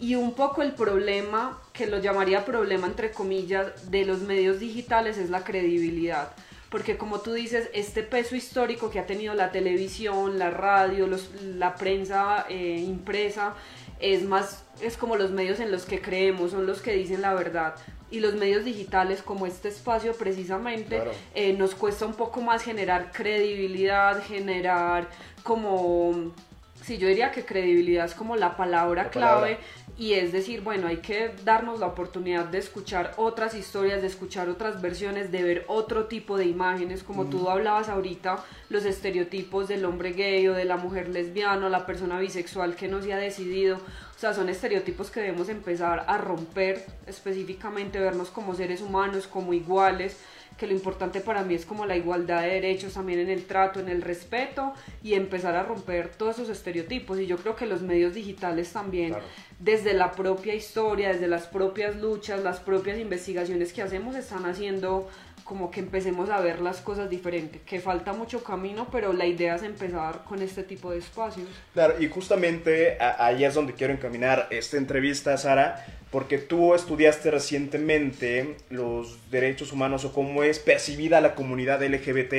Y 0.00 0.14
un 0.14 0.34
poco 0.34 0.62
el 0.62 0.72
problema, 0.72 1.60
que 1.72 1.86
lo 1.86 1.98
llamaría 1.98 2.44
problema 2.44 2.86
entre 2.86 3.10
comillas, 3.10 3.90
de 3.90 4.04
los 4.04 4.20
medios 4.20 4.60
digitales 4.60 5.18
es 5.18 5.30
la 5.30 5.44
credibilidad 5.44 6.30
porque 6.70 6.98
como 6.98 7.20
tú 7.20 7.32
dices, 7.32 7.70
este 7.72 8.02
peso 8.02 8.36
histórico 8.36 8.90
que 8.90 8.98
ha 8.98 9.06
tenido 9.06 9.34
la 9.34 9.50
televisión, 9.50 10.38
la 10.38 10.50
radio, 10.50 11.06
los, 11.06 11.30
la 11.42 11.74
prensa 11.76 12.44
eh, 12.48 12.84
impresa, 12.86 13.54
es 14.00 14.22
más, 14.24 14.64
es 14.80 14.96
como 14.96 15.16
los 15.16 15.30
medios 15.30 15.60
en 15.60 15.70
los 15.72 15.84
que 15.84 16.00
creemos, 16.00 16.50
son 16.50 16.66
los 16.66 16.82
que 16.82 16.92
dicen 16.92 17.22
la 17.22 17.34
verdad. 17.34 17.74
Y 18.10 18.20
los 18.20 18.34
medios 18.34 18.64
digitales, 18.64 19.22
como 19.22 19.46
este 19.46 19.68
espacio 19.68 20.14
precisamente, 20.14 21.02
eh, 21.34 21.52
nos 21.54 21.74
cuesta 21.74 22.06
un 22.06 22.14
poco 22.14 22.40
más 22.40 22.62
generar 22.62 23.12
credibilidad, 23.12 24.22
generar 24.22 25.08
como 25.42 26.32
sí, 26.82 26.98
yo 26.98 27.08
diría 27.08 27.30
que 27.30 27.44
credibilidad 27.44 28.04
es 28.04 28.14
como 28.14 28.36
la 28.36 28.56
palabra 28.56 29.10
clave 29.10 29.58
y 29.98 30.14
es 30.14 30.30
decir, 30.30 30.60
bueno, 30.60 30.86
hay 30.86 30.98
que 30.98 31.32
darnos 31.44 31.80
la 31.80 31.86
oportunidad 31.86 32.44
de 32.44 32.58
escuchar 32.58 33.14
otras 33.16 33.54
historias, 33.54 34.00
de 34.00 34.06
escuchar 34.06 34.48
otras 34.48 34.80
versiones, 34.80 35.32
de 35.32 35.42
ver 35.42 35.64
otro 35.66 36.06
tipo 36.06 36.36
de 36.38 36.44
imágenes, 36.44 37.02
como 37.02 37.26
tú 37.26 37.50
hablabas 37.50 37.88
ahorita, 37.88 38.44
los 38.68 38.84
estereotipos 38.84 39.66
del 39.66 39.84
hombre 39.84 40.12
gay 40.12 40.46
o 40.46 40.54
de 40.54 40.64
la 40.64 40.76
mujer 40.76 41.08
lesbiana, 41.08 41.68
la 41.68 41.84
persona 41.84 42.20
bisexual 42.20 42.76
que 42.76 42.86
no 42.86 43.02
se 43.02 43.12
ha 43.12 43.18
decidido, 43.18 43.76
o 43.76 44.20
sea, 44.20 44.34
son 44.34 44.48
estereotipos 44.48 45.10
que 45.10 45.20
debemos 45.20 45.48
empezar 45.48 46.04
a 46.06 46.16
romper 46.16 46.86
específicamente, 47.06 47.98
vernos 47.98 48.30
como 48.30 48.54
seres 48.54 48.80
humanos, 48.80 49.26
como 49.26 49.52
iguales, 49.52 50.16
que 50.58 50.66
lo 50.66 50.72
importante 50.72 51.20
para 51.20 51.44
mí 51.44 51.54
es 51.54 51.64
como 51.64 51.86
la 51.86 51.96
igualdad 51.96 52.42
de 52.42 52.48
derechos 52.48 52.94
también 52.94 53.20
en 53.20 53.30
el 53.30 53.46
trato, 53.46 53.78
en 53.78 53.88
el 53.88 54.02
respeto 54.02 54.74
y 55.02 55.14
empezar 55.14 55.54
a 55.54 55.62
romper 55.62 56.08
todos 56.08 56.34
esos 56.34 56.50
estereotipos. 56.50 57.20
Y 57.20 57.26
yo 57.26 57.36
creo 57.38 57.54
que 57.54 57.64
los 57.64 57.80
medios 57.80 58.12
digitales 58.12 58.72
también, 58.72 59.14
desde 59.60 59.94
la 59.94 60.10
propia 60.12 60.54
historia, 60.54 61.10
desde 61.10 61.28
las 61.28 61.46
propias 61.46 61.96
luchas, 61.96 62.42
las 62.42 62.58
propias 62.58 62.98
investigaciones 62.98 63.72
que 63.72 63.82
hacemos, 63.82 64.16
están 64.16 64.46
haciendo 64.46 65.08
como 65.48 65.70
que 65.70 65.80
empecemos 65.80 66.28
a 66.28 66.40
ver 66.40 66.60
las 66.60 66.82
cosas 66.82 67.08
diferentes, 67.08 67.62
que 67.62 67.80
falta 67.80 68.12
mucho 68.12 68.44
camino, 68.44 68.88
pero 68.92 69.14
la 69.14 69.24
idea 69.24 69.54
es 69.54 69.62
empezar 69.62 70.22
con 70.24 70.42
este 70.42 70.62
tipo 70.62 70.90
de 70.90 70.98
espacios. 70.98 71.48
Claro, 71.72 71.94
y 71.98 72.06
justamente 72.08 72.98
ahí 73.00 73.44
es 73.44 73.54
donde 73.54 73.72
quiero 73.72 73.94
encaminar 73.94 74.46
esta 74.50 74.76
entrevista, 74.76 75.34
Sara, 75.38 75.86
porque 76.10 76.36
tú 76.36 76.74
estudiaste 76.74 77.30
recientemente 77.30 78.56
los 78.68 79.30
derechos 79.30 79.72
humanos 79.72 80.04
o 80.04 80.12
cómo 80.12 80.42
es 80.42 80.58
percibida 80.58 81.22
la 81.22 81.34
comunidad 81.34 81.82
LGBT 81.82 82.34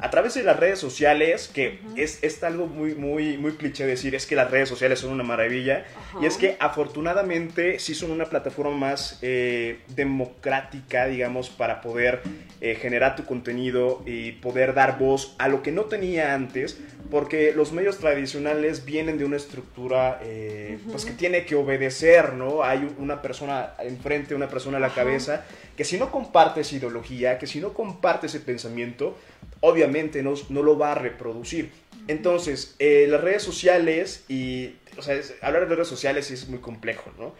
a 0.00 0.10
través 0.10 0.34
de 0.34 0.42
las 0.42 0.58
redes 0.58 0.78
sociales, 0.78 1.50
que 1.52 1.80
es, 1.96 2.42
algo 2.42 2.66
muy, 2.66 2.94
muy, 2.94 3.36
muy 3.36 3.52
cliché 3.52 3.86
decir, 3.86 4.14
es 4.14 4.26
que 4.26 4.34
las 4.34 4.50
redes 4.50 4.68
sociales 4.68 4.98
son 4.98 5.12
una 5.12 5.24
maravilla, 5.24 5.84
y 6.20 6.26
es 6.26 6.36
que 6.36 6.56
afortunadamente 6.58 7.78
sí 7.78 7.94
son 7.94 8.10
una 8.10 8.24
plataforma 8.24 8.76
más 8.76 9.18
eh, 9.22 9.80
democrática, 9.88 11.06
digamos, 11.06 11.50
para 11.50 11.80
poder 11.80 12.22
eh, 12.60 12.76
generar 12.76 13.14
tu 13.14 13.24
contenido 13.24 14.02
y 14.06 14.32
poder 14.32 14.74
dar 14.74 14.98
voz 14.98 15.34
a 15.38 15.48
lo 15.48 15.62
que 15.62 15.72
no 15.72 15.84
tenía 15.84 16.34
antes, 16.34 16.80
porque 17.10 17.52
los 17.54 17.72
medios 17.72 17.98
tradicionales 17.98 18.84
vienen 18.84 19.18
de 19.18 19.24
una 19.24 19.36
estructura 19.36 20.20
eh, 20.22 20.78
pues 20.90 21.04
que 21.04 21.12
tiene 21.12 21.44
que 21.44 21.56
obedecer, 21.56 22.34
¿no? 22.34 22.62
Hay 22.62 22.88
una 22.98 23.20
persona 23.20 23.74
enfrente, 23.80 24.34
una 24.34 24.48
persona 24.48 24.78
a 24.78 24.80
la 24.80 24.90
cabeza, 24.90 25.44
que 25.76 25.84
si 25.84 25.98
no 25.98 26.10
comparte 26.10 26.60
esa 26.60 26.76
ideología, 26.76 27.38
que 27.38 27.46
si 27.46 27.60
no 27.60 27.72
comparte 27.72 28.26
ese 28.26 28.40
pensamiento, 28.40 29.16
obviamente 29.60 30.22
no, 30.22 30.34
no 30.48 30.62
lo 30.62 30.78
va 30.78 30.92
a 30.92 30.94
reproducir. 30.94 31.70
Entonces, 32.08 32.74
eh, 32.78 33.06
las 33.08 33.20
redes 33.20 33.42
sociales 33.42 34.24
y, 34.28 34.74
o 34.96 35.02
sea, 35.02 35.20
hablar 35.42 35.68
de 35.68 35.74
redes 35.74 35.88
sociales 35.88 36.30
es 36.30 36.48
muy 36.48 36.58
complejo, 36.58 37.12
¿no? 37.18 37.34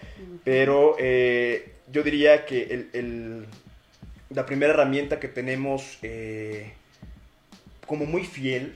Pero 0.45 0.97
eh, 0.99 1.73
yo 1.91 2.03
diría 2.03 2.47
que 2.47 2.89
el, 2.93 3.47
la 4.29 4.47
primera 4.47 4.73
herramienta 4.73 5.19
que 5.19 5.29
tenemos 5.29 5.99
eh, 6.03 6.73
como 7.87 8.07
muy 8.07 8.25
fiel 8.25 8.75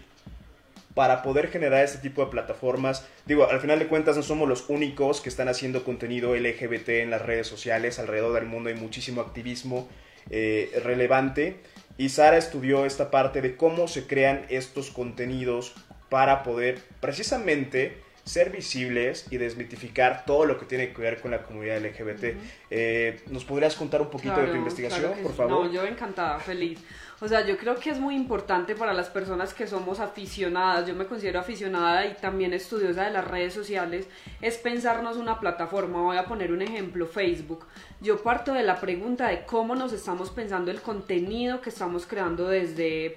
para 0.95 1.23
poder 1.23 1.49
generar 1.49 1.85
este 1.85 1.99
tipo 1.99 2.25
de 2.25 2.31
plataformas. 2.31 3.07
Digo, 3.27 3.49
al 3.49 3.61
final 3.61 3.79
de 3.79 3.87
cuentas 3.87 4.17
no 4.17 4.23
somos 4.23 4.49
los 4.49 4.69
únicos 4.69 5.21
que 5.21 5.29
están 5.29 5.49
haciendo 5.49 5.85
contenido 5.85 6.35
LGBT 6.37 6.89
en 6.89 7.11
las 7.11 7.23
redes 7.23 7.47
sociales. 7.47 7.99
Alrededor 7.99 8.33
del 8.33 8.47
mundo 8.47 8.69
hay 8.69 8.77
muchísimo 8.77 9.21
activismo 9.21 9.89
relevante. 10.31 11.59
Y 11.97 12.09
Sara 12.09 12.37
estudió 12.37 12.85
esta 12.87 13.11
parte 13.11 13.41
de 13.41 13.57
cómo 13.57 13.89
se 13.89 14.07
crean 14.07 14.47
estos 14.49 14.91
contenidos 14.91 15.75
para 16.09 16.43
poder 16.43 16.81
precisamente 17.01 18.03
ser 18.25 18.51
visibles 18.51 19.27
y 19.31 19.37
desmitificar 19.37 20.25
todo 20.25 20.47
lo 20.47 20.59
que 20.59 20.65
tiene 20.65 20.93
que 20.93 21.03
ver 21.03 21.21
con 21.21 21.31
la 21.31 21.43
comunidad 21.43 21.79
LGBT. 21.85 22.37
Eh, 22.71 23.23
¿Nos 23.29 23.45
podrías 23.45 23.77
contar 23.77 24.01
un 24.01 24.11
poquito 24.11 24.41
de 24.41 24.49
tu 24.49 24.57
investigación, 24.57 25.13
por 25.23 25.35
favor? 25.35 25.67
No, 25.67 25.73
yo 25.73 25.85
encantada, 25.85 26.39
feliz. 26.41 26.81
O 27.25 27.29
sea, 27.29 27.47
yo 27.47 27.57
creo 27.57 27.77
que 27.77 27.89
es 27.89 27.99
muy 27.99 28.15
importante 28.15 28.75
para 28.75 28.93
las 28.93 29.09
personas 29.09 29.55
que 29.55 29.67
somos 29.67 29.99
aficionadas, 29.99 30.87
yo 30.87 30.95
me 30.95 31.07
considero 31.07 31.41
aficionada 31.41 32.05
y 32.05 32.13
también 32.13 32.53
estudiosa 32.53 33.05
de 33.05 33.13
las 33.13 33.27
redes 33.27 33.55
sociales, 33.55 34.07
es 34.43 34.59
pensarnos 34.59 35.17
una 35.17 35.41
plataforma. 35.41 36.03
Voy 36.03 36.19
a 36.19 36.27
poner 36.27 36.53
un 36.53 36.61
ejemplo, 36.61 37.07
Facebook. 37.07 37.65
Yo 38.03 38.23
parto 38.23 38.53
de 38.53 38.63
la 38.63 38.79
pregunta 38.79 39.29
de 39.29 39.47
cómo 39.47 39.75
nos 39.75 39.95
estamos 39.95 40.29
pensando 40.29 40.71
el 40.71 40.83
contenido 40.83 41.63
que 41.63 41.71
estamos 41.71 42.05
creando 42.05 42.47
desde, 42.47 43.17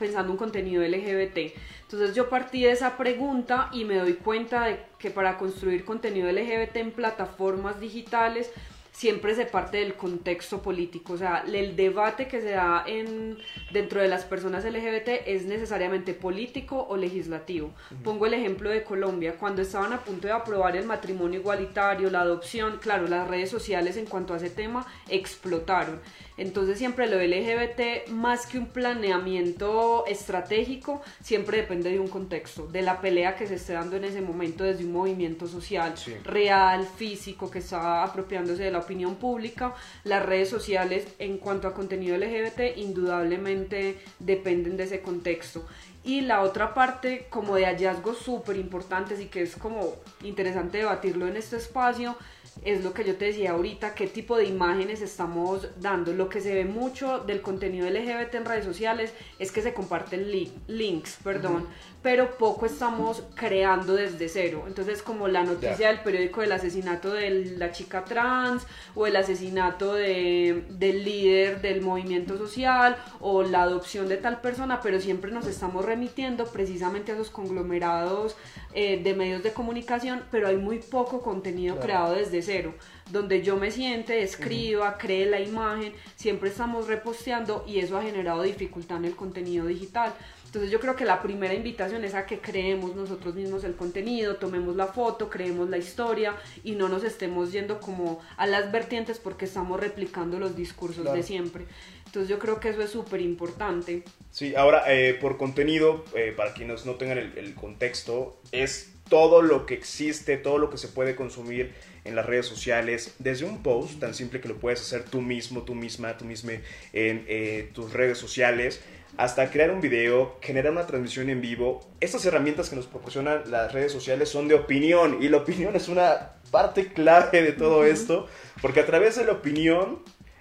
pensando 0.00 0.32
un 0.32 0.36
contenido 0.36 0.82
LGBT. 0.82 1.54
Entonces 1.82 2.12
yo 2.16 2.28
partí 2.28 2.64
de 2.64 2.72
esa 2.72 2.96
pregunta 2.96 3.68
y 3.70 3.84
me 3.84 3.98
doy 3.98 4.14
cuenta 4.14 4.64
de 4.64 4.80
que 4.98 5.10
para 5.10 5.38
construir 5.38 5.84
contenido 5.84 6.28
LGBT 6.28 6.76
en 6.78 6.90
plataformas 6.90 7.78
digitales, 7.78 8.50
siempre 8.94 9.34
se 9.34 9.44
parte 9.44 9.78
del 9.78 9.94
contexto 9.94 10.62
político, 10.62 11.14
o 11.14 11.18
sea, 11.18 11.44
el 11.52 11.74
debate 11.74 12.28
que 12.28 12.40
se 12.40 12.50
da 12.50 12.84
en, 12.86 13.36
dentro 13.72 14.00
de 14.00 14.06
las 14.06 14.24
personas 14.24 14.64
LGBT 14.64 15.26
es 15.26 15.46
necesariamente 15.46 16.14
político 16.14 16.86
o 16.88 16.96
legislativo. 16.96 17.72
Pongo 18.04 18.26
el 18.26 18.34
ejemplo 18.34 18.70
de 18.70 18.84
Colombia, 18.84 19.34
cuando 19.36 19.62
estaban 19.62 19.92
a 19.92 20.04
punto 20.04 20.28
de 20.28 20.32
aprobar 20.32 20.76
el 20.76 20.86
matrimonio 20.86 21.40
igualitario, 21.40 22.08
la 22.08 22.20
adopción, 22.20 22.78
claro, 22.78 23.08
las 23.08 23.26
redes 23.26 23.50
sociales 23.50 23.96
en 23.96 24.06
cuanto 24.06 24.32
a 24.32 24.36
ese 24.36 24.50
tema 24.50 24.86
explotaron. 25.08 26.00
Entonces 26.36 26.78
siempre 26.78 27.06
lo 27.06 27.22
LGBT, 27.22 28.08
más 28.10 28.46
que 28.46 28.58
un 28.58 28.66
planeamiento 28.66 30.04
estratégico, 30.06 31.00
siempre 31.22 31.58
depende 31.58 31.90
de 31.90 32.00
un 32.00 32.08
contexto, 32.08 32.66
de 32.66 32.82
la 32.82 33.00
pelea 33.00 33.36
que 33.36 33.46
se 33.46 33.54
esté 33.54 33.74
dando 33.74 33.96
en 33.96 34.04
ese 34.04 34.20
momento 34.20 34.64
desde 34.64 34.84
un 34.84 34.92
movimiento 34.92 35.46
social 35.46 35.94
real, 36.24 36.86
físico, 36.96 37.50
que 37.50 37.60
está 37.60 38.02
apropiándose 38.02 38.64
de 38.64 38.70
la 38.72 38.78
opinión 38.78 39.14
pública. 39.16 39.74
Las 40.02 40.24
redes 40.24 40.48
sociales 40.48 41.06
en 41.18 41.38
cuanto 41.38 41.68
a 41.68 41.74
contenido 41.74 42.16
LGBT 42.16 42.76
indudablemente 42.76 43.98
dependen 44.18 44.76
de 44.76 44.84
ese 44.84 45.00
contexto. 45.00 45.64
Y 46.02 46.20
la 46.20 46.42
otra 46.42 46.74
parte 46.74 47.26
como 47.30 47.56
de 47.56 47.64
hallazgos 47.64 48.18
súper 48.18 48.56
importantes 48.56 49.20
y 49.20 49.26
que 49.26 49.42
es 49.42 49.56
como 49.56 49.94
interesante 50.22 50.78
debatirlo 50.78 51.26
en 51.26 51.36
este 51.36 51.56
espacio 51.56 52.16
es 52.64 52.82
lo 52.82 52.92
que 52.92 53.04
yo 53.04 53.16
te 53.16 53.26
decía 53.26 53.52
ahorita, 53.52 53.94
qué 53.94 54.06
tipo 54.06 54.36
de 54.36 54.44
imágenes 54.44 55.00
estamos 55.02 55.68
dando. 55.80 56.12
Lo 56.12 56.28
que 56.28 56.40
se 56.40 56.54
ve 56.54 56.64
mucho 56.64 57.20
del 57.20 57.42
contenido 57.42 57.88
LGBT 57.88 58.34
en 58.34 58.44
redes 58.44 58.64
sociales 58.64 59.12
es 59.38 59.52
que 59.52 59.62
se 59.62 59.74
comparten 59.74 60.30
links, 60.66 61.18
perdón, 61.22 61.66
pero 62.02 62.36
poco 62.36 62.66
estamos 62.66 63.22
creando 63.34 63.94
desde 63.94 64.28
cero. 64.28 64.64
Entonces, 64.66 65.02
como 65.02 65.26
la 65.26 65.42
noticia 65.42 65.88
del 65.88 66.00
periódico 66.00 66.42
del 66.42 66.52
asesinato 66.52 67.10
de 67.12 67.56
la 67.56 67.72
chica 67.72 68.04
trans 68.04 68.66
o 68.94 69.06
el 69.06 69.16
asesinato 69.16 69.94
de, 69.94 70.64
del 70.68 71.02
líder 71.02 71.62
del 71.62 71.80
movimiento 71.80 72.36
social 72.36 72.96
o 73.20 73.42
la 73.42 73.62
adopción 73.62 74.08
de 74.08 74.18
tal 74.18 74.40
persona, 74.40 74.80
pero 74.82 75.00
siempre 75.00 75.30
nos 75.30 75.46
estamos 75.46 75.84
remitiendo 75.84 76.44
precisamente 76.46 77.12
a 77.12 77.14
esos 77.14 77.30
conglomerados 77.30 78.36
eh, 78.74 79.00
de 79.02 79.14
medios 79.14 79.42
de 79.42 79.52
comunicación, 79.52 80.24
pero 80.30 80.48
hay 80.48 80.56
muy 80.56 80.80
poco 80.80 81.22
contenido 81.22 81.78
creado 81.80 82.14
desde 82.14 82.33
cero, 82.42 82.74
donde 83.10 83.42
yo 83.42 83.56
me 83.56 83.70
siente, 83.70 84.22
escriba, 84.22 84.98
cree 84.98 85.26
la 85.26 85.40
imagen, 85.40 85.92
siempre 86.16 86.50
estamos 86.50 86.86
reposteando 86.86 87.64
y 87.66 87.78
eso 87.78 87.96
ha 87.96 88.02
generado 88.02 88.42
dificultad 88.42 88.98
en 88.98 89.06
el 89.06 89.16
contenido 89.16 89.66
digital. 89.66 90.14
Entonces 90.54 90.70
yo 90.70 90.78
creo 90.78 90.94
que 90.94 91.04
la 91.04 91.20
primera 91.20 91.52
invitación 91.52 92.04
es 92.04 92.14
a 92.14 92.26
que 92.26 92.38
creemos 92.38 92.94
nosotros 92.94 93.34
mismos 93.34 93.64
el 93.64 93.74
contenido, 93.74 94.36
tomemos 94.36 94.76
la 94.76 94.86
foto, 94.86 95.28
creemos 95.28 95.68
la 95.68 95.78
historia 95.78 96.36
y 96.62 96.76
no 96.76 96.88
nos 96.88 97.02
estemos 97.02 97.50
yendo 97.50 97.80
como 97.80 98.20
a 98.36 98.46
las 98.46 98.70
vertientes 98.70 99.18
porque 99.18 99.46
estamos 99.46 99.80
replicando 99.80 100.38
los 100.38 100.54
discursos 100.54 101.12
de 101.12 101.24
siempre. 101.24 101.64
Entonces 102.06 102.28
yo 102.28 102.38
creo 102.38 102.60
que 102.60 102.68
eso 102.68 102.82
es 102.82 102.90
súper 102.90 103.20
importante. 103.20 104.04
Sí, 104.30 104.54
ahora 104.54 104.84
eh, 104.86 105.14
por 105.14 105.38
contenido, 105.38 106.04
eh, 106.14 106.32
para 106.36 106.54
quienes 106.54 106.86
no 106.86 106.94
tengan 106.94 107.18
el, 107.18 107.36
el 107.36 107.54
contexto, 107.56 108.40
es 108.52 108.92
todo 109.08 109.42
lo 109.42 109.66
que 109.66 109.74
existe, 109.74 110.36
todo 110.36 110.58
lo 110.58 110.70
que 110.70 110.78
se 110.78 110.86
puede 110.86 111.16
consumir 111.16 111.74
en 112.04 112.14
las 112.14 112.26
redes 112.26 112.46
sociales, 112.46 113.14
desde 113.18 113.44
un 113.44 113.62
post 113.62 113.98
tan 113.98 114.14
simple 114.14 114.40
que 114.40 114.48
lo 114.48 114.56
puedes 114.58 114.80
hacer 114.80 115.04
tú 115.04 115.20
mismo, 115.20 115.62
tú 115.62 115.74
misma, 115.74 116.16
tú 116.16 116.24
misma 116.24 116.52
en 116.92 117.24
eh, 117.28 117.70
tus 117.72 117.92
redes 117.92 118.18
sociales, 118.18 118.82
hasta 119.16 119.50
crear 119.50 119.70
un 119.70 119.80
video, 119.80 120.36
generar 120.40 120.72
una 120.72 120.86
transmisión 120.86 121.30
en 121.30 121.40
vivo. 121.40 121.80
Estas 122.00 122.24
herramientas 122.26 122.68
que 122.68 122.76
nos 122.76 122.86
proporcionan 122.86 123.50
las 123.50 123.72
redes 123.72 123.92
sociales 123.92 124.28
son 124.28 124.48
de 124.48 124.54
opinión 124.54 125.22
y 125.22 125.28
la 125.28 125.38
opinión 125.38 125.76
es 125.76 125.88
una 125.88 126.32
parte 126.50 126.88
clave 126.88 127.42
de 127.42 127.52
todo 127.52 127.84
esto, 127.84 128.26
porque 128.60 128.80
a 128.80 128.86
través 128.86 129.16
de 129.16 129.24
la 129.24 129.32
opinión 129.32 130.00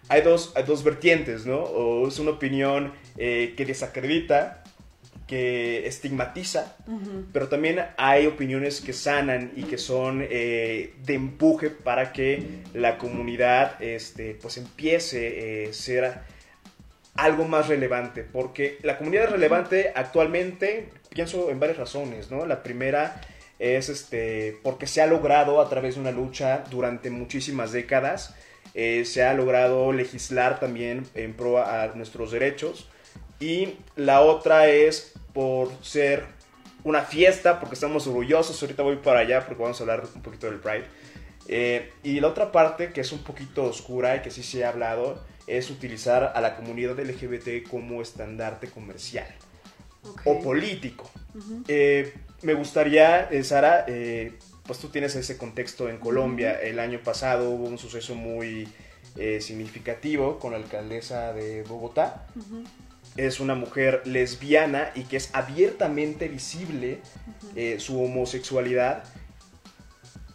hay 0.10 0.22
dos, 0.22 0.52
hay 0.56 0.64
dos 0.64 0.84
vertientes, 0.84 1.46
¿no? 1.46 1.60
O 1.60 2.08
es 2.08 2.20
una 2.20 2.32
opinión 2.32 2.94
eh, 3.18 3.54
que 3.56 3.66
desacredita 3.66 4.63
que 5.28 5.88
estigmatiza, 5.88 6.76
pero 7.32 7.48
también 7.48 7.86
hay 7.98 8.28
opiniones 8.28 8.82
que 8.82 8.94
sanan 8.94 9.52
y 9.56 9.64
que 9.64 9.78
son 9.78 10.26
eh, 10.30 10.94
de 11.04 11.14
empuje 11.14 11.70
para 11.70 12.12
que 12.12 12.62
la 12.74 12.98
comunidad 12.98 13.82
este, 13.82 14.36
pues 14.42 14.58
empiece 14.58 15.18
a 15.18 15.70
eh, 15.70 15.74
ser 15.74 16.14
algo 17.16 17.46
más 17.46 17.68
relevante, 17.68 18.24
porque 18.24 18.80
la 18.84 18.98
comunidad 18.98 19.26
es 19.26 19.32
relevante 19.32 19.92
actualmente, 19.96 20.90
pienso 21.10 21.50
en 21.52 21.60
varias 21.60 21.78
razones, 21.78 22.32
¿no? 22.32 22.46
La 22.46 22.64
primera 22.64 23.22
es 23.60 23.90
este, 23.90 24.58
porque 24.64 24.88
se 24.88 25.02
ha 25.02 25.08
logrado 25.08 25.62
a 25.62 25.70
través 25.70 25.96
de 25.96 26.02
una 26.02 26.12
lucha 26.12 26.64
durante 26.70 27.10
muchísimas 27.10 27.72
décadas, 27.72 28.36
eh, 28.74 29.06
se 29.06 29.24
ha 29.24 29.34
logrado 29.34 29.94
legislar 29.94 30.60
también 30.60 31.06
en 31.14 31.34
pro 31.34 31.64
a 31.64 31.88
nuestros 31.96 32.32
derechos, 32.32 32.90
y 33.40 33.76
la 33.96 34.22
otra 34.22 34.68
es 34.68 35.14
por 35.34 35.72
ser 35.82 36.26
una 36.84 37.02
fiesta, 37.02 37.60
porque 37.60 37.76
estamos 37.76 38.08
orgullosos. 38.08 38.62
Ahorita 38.62 38.84
voy 38.84 38.98
para 38.98 39.20
allá 39.20 39.46
porque 39.46 39.62
vamos 39.62 39.80
a 39.80 39.84
hablar 39.84 40.04
un 40.16 40.22
poquito 40.22 40.48
del 40.48 40.60
Pride. 40.60 40.86
Eh, 41.48 41.92
y 42.04 42.20
la 42.20 42.28
otra 42.28 42.52
parte 42.52 42.92
que 42.94 43.02
es 43.02 43.12
un 43.12 43.20
poquito 43.20 43.66
oscura 43.66 44.16
y 44.16 44.22
que 44.22 44.32
sí 44.32 44.44
se 44.44 44.64
ha 44.64 44.70
hablado 44.70 45.22
es 45.46 45.70
utilizar 45.70 46.32
a 46.36 46.42
la 46.42 46.56
comunidad 46.56 46.98
LGBT 46.98 47.68
como 47.70 48.02
estandarte 48.02 48.70
comercial 48.70 49.28
o 50.26 50.40
político. 50.40 51.10
Eh, 51.68 52.14
me 52.44 52.54
gustaría, 52.54 53.30
eh, 53.30 53.44
Sara, 53.44 53.86
pues 54.66 54.80
tú 54.80 54.88
tienes 54.88 55.16
ese 55.16 55.38
contexto 55.38 55.90
en 55.90 55.98
Colombia. 55.98 56.62
El 56.62 56.80
año 56.80 57.00
pasado 57.04 57.50
hubo 57.50 57.66
un 57.66 57.78
suceso 57.78 58.16
muy 58.16 58.68
significativo 59.40 60.40
con 60.40 60.54
la 60.54 60.58
alcaldesa 60.58 61.34
de 61.34 61.64
Bogotá 61.64 62.26
es 63.18 63.40
una 63.40 63.56
mujer 63.56 64.02
lesbiana 64.06 64.92
y 64.96 65.04
que 65.04 65.18
es 65.18 65.30
abiertamente 65.34 66.28
visible 66.28 67.00
eh, 67.56 67.78
su 67.80 68.02
homosexualidad, 68.02 69.04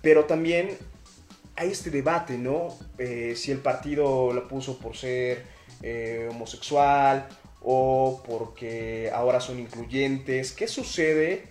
pero 0.03 0.25
también 0.25 0.71
hay 1.57 1.71
este 1.71 1.91
debate, 1.91 2.39
¿no? 2.39 2.79
Eh, 2.99 3.35
si 3.37 3.51
el 3.51 3.59
partido 3.59 4.33
la 4.33 4.47
puso 4.47 4.79
por 4.79 4.97
ser 4.97 5.45
eh, 5.83 6.29
homosexual 6.31 7.29
o 7.61 8.23
porque 8.27 9.11
ahora 9.13 9.41
son 9.41 9.59
incluyentes. 9.59 10.53
¿Qué 10.53 10.69
sucede 10.69 11.45